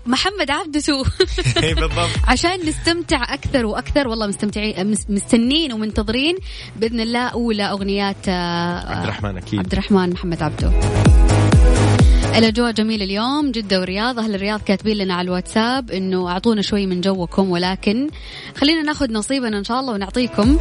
محمد 0.06 0.50
عبده 0.50 0.80
تو. 0.80 1.04
إيه 1.62 1.74
بالضبط. 1.74 2.08
عشان 2.28 2.60
نستمتع 2.66 3.34
أكثر 3.34 3.66
وأكثر 3.66 4.08
والله 4.08 4.26
مستمتعين 4.26 4.86
مس- 4.90 5.06
مستنين 5.10 5.72
ومنتظرين 5.72 6.36
بإذن 6.76 7.00
الله 7.00 7.28
أولى 7.28 7.62
أغنيات 7.62 8.28
آه، 8.28 8.88
عبد 8.90 9.02
الرحمن 9.04 9.36
أكيد. 9.36 9.58
عبد 9.58 9.72
الرحمن 9.72 10.10
محمد 10.10 10.42
عبده. 10.42 10.72
الاجواء 12.36 12.72
جميله 12.72 13.04
اليوم 13.04 13.50
جدة 13.50 13.80
والرياض 13.80 14.18
أهل 14.18 14.34
الرياض 14.34 14.60
كاتبين 14.62 14.96
لنا 14.96 15.14
على 15.14 15.24
الواتساب 15.26 15.90
إنه 15.90 16.28
أعطونا 16.28 16.62
شوي 16.62 16.86
من 16.86 17.00
جوكم 17.00 17.50
ولكن 17.50 18.08
خلينا 18.56 18.82
ناخذ 18.82 19.12
نصيبنا 19.12 19.58
إن 19.58 19.64
شاء 19.64 19.80
الله 19.80 19.92
ونعطيكم. 19.92 20.58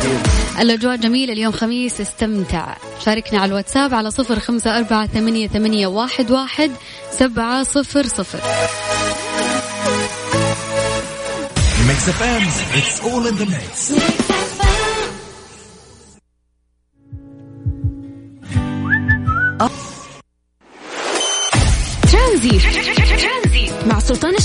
الاجواء 0.60 0.96
جميله 0.96 1.32
اليوم 1.32 1.52
خميس 1.52 2.00
استمتع. 2.00 2.76
شاركنا 3.04 3.40
على 3.40 3.48
الواتساب 3.48 3.94
على 3.94 4.10
صفر 4.10 4.38
خمسة 4.38 4.78
أربعة 4.78 5.06
ثمانية, 5.06 5.48
ثمانية 5.48 5.86
واحد, 5.86 6.30
واحد 6.30 6.70
سبعة 7.10 7.62
صفر 7.62 8.06
صفر. 8.06 8.40
Mix 11.88 12.08
FM 12.08 12.42
it's 12.78 13.00
all 13.00 13.26
in 13.28 13.34
the 13.34 13.44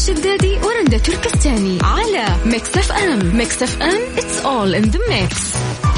الشدادي 0.09 0.57
ورندا 0.57 0.97
تركستاني 0.97 1.79
على 1.83 2.25
Mix 2.45 2.77
FM 2.77 3.37
Mix 3.37 3.63
FM 3.63 4.01
it's 4.17 4.39
all 4.39 4.75
in 4.75 4.83
the 4.83 4.99
mix 5.09 5.37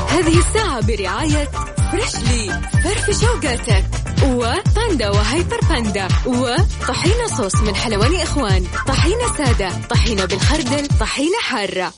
هذه 0.09 0.37
الساعة 0.39 0.87
برعاية 0.87 1.49
فريشلي 1.91 2.61
فرفش 2.83 3.21
وقاتك 3.21 3.85
وباندا 4.23 5.09
وهايبر 5.09 5.59
باندا. 5.69 6.07
وطحينة 6.25 7.27
صوص 7.37 7.55
من 7.55 7.75
حلواني 7.75 8.15
إخوان. 8.15 8.67
طحينة 8.87 9.37
سادة. 9.37 9.69
طحينة 9.89 10.25
بالخردل. 10.25 10.87
طحينة 10.99 11.37
حارة. 11.41 11.93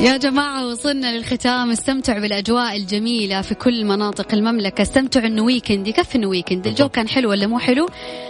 يا 0.00 0.16
جماعة 0.16 0.66
وصلنا 0.66 1.16
للختام. 1.16 1.70
استمتعوا 1.70 2.20
بالأجواء 2.20 2.76
الجميلة 2.76 3.40
في 3.42 3.54
كل 3.54 3.84
مناطق 3.84 4.34
المملكة. 4.34 4.82
استمتعوا 4.82 5.26
إنه 5.26 5.42
weekend 5.42 5.88
يكفي 5.88 6.14
إنه 6.18 6.26
weekend 6.26 6.66
الجو 6.66 6.88
كان 6.88 7.08
حلو 7.08 7.30
ولا 7.30 7.46
مو 7.46 7.58
حلو؟ 7.58 7.88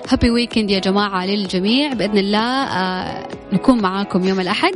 happy 0.09 0.31
weekend 0.31 0.71
يا 0.71 0.79
جماعة 0.79 1.27
للجميع. 1.27 1.93
بإذن 1.93 2.19
الله 2.19 2.41
آه 2.65 3.29
نكون 3.53 3.81
معاكم 3.83 4.25
يوم 4.29 4.41
الأحد 4.41 4.75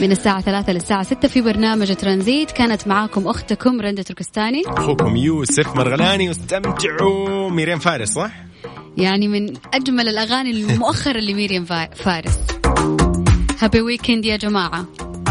من 0.00 0.12
الساعة 0.12 0.40
ثلاثة 0.40 0.72
للساعة 0.72 1.02
ستة 1.02 1.28
في 1.28 1.40
برنامج 1.40 1.94
ترانزيت. 1.94 2.50
كانت 2.50 2.88
معاكم 2.88 3.28
أختكم 3.28 3.80
رندة 3.80 4.02
تركستاني. 4.02 4.62
أخوكم 4.66 5.16
يوسف 5.16 5.76
مرغلاني. 5.76 6.28
واستمتعوا. 6.28 7.50
ميريام 7.50 7.78
فارس 7.78 8.08
صح؟ 8.12 8.30
يعني 8.98 9.28
من 9.28 9.54
أجمل 9.74 10.08
الأغاني 10.08 10.50
المؤخرة 10.50 11.20
لميريام 11.30 11.64
فا- 11.64 11.94
فارس. 11.94 12.38
happy 13.60 13.80
weekend 13.80 14.24
يا 14.24 14.36
جماعة. 14.36 14.86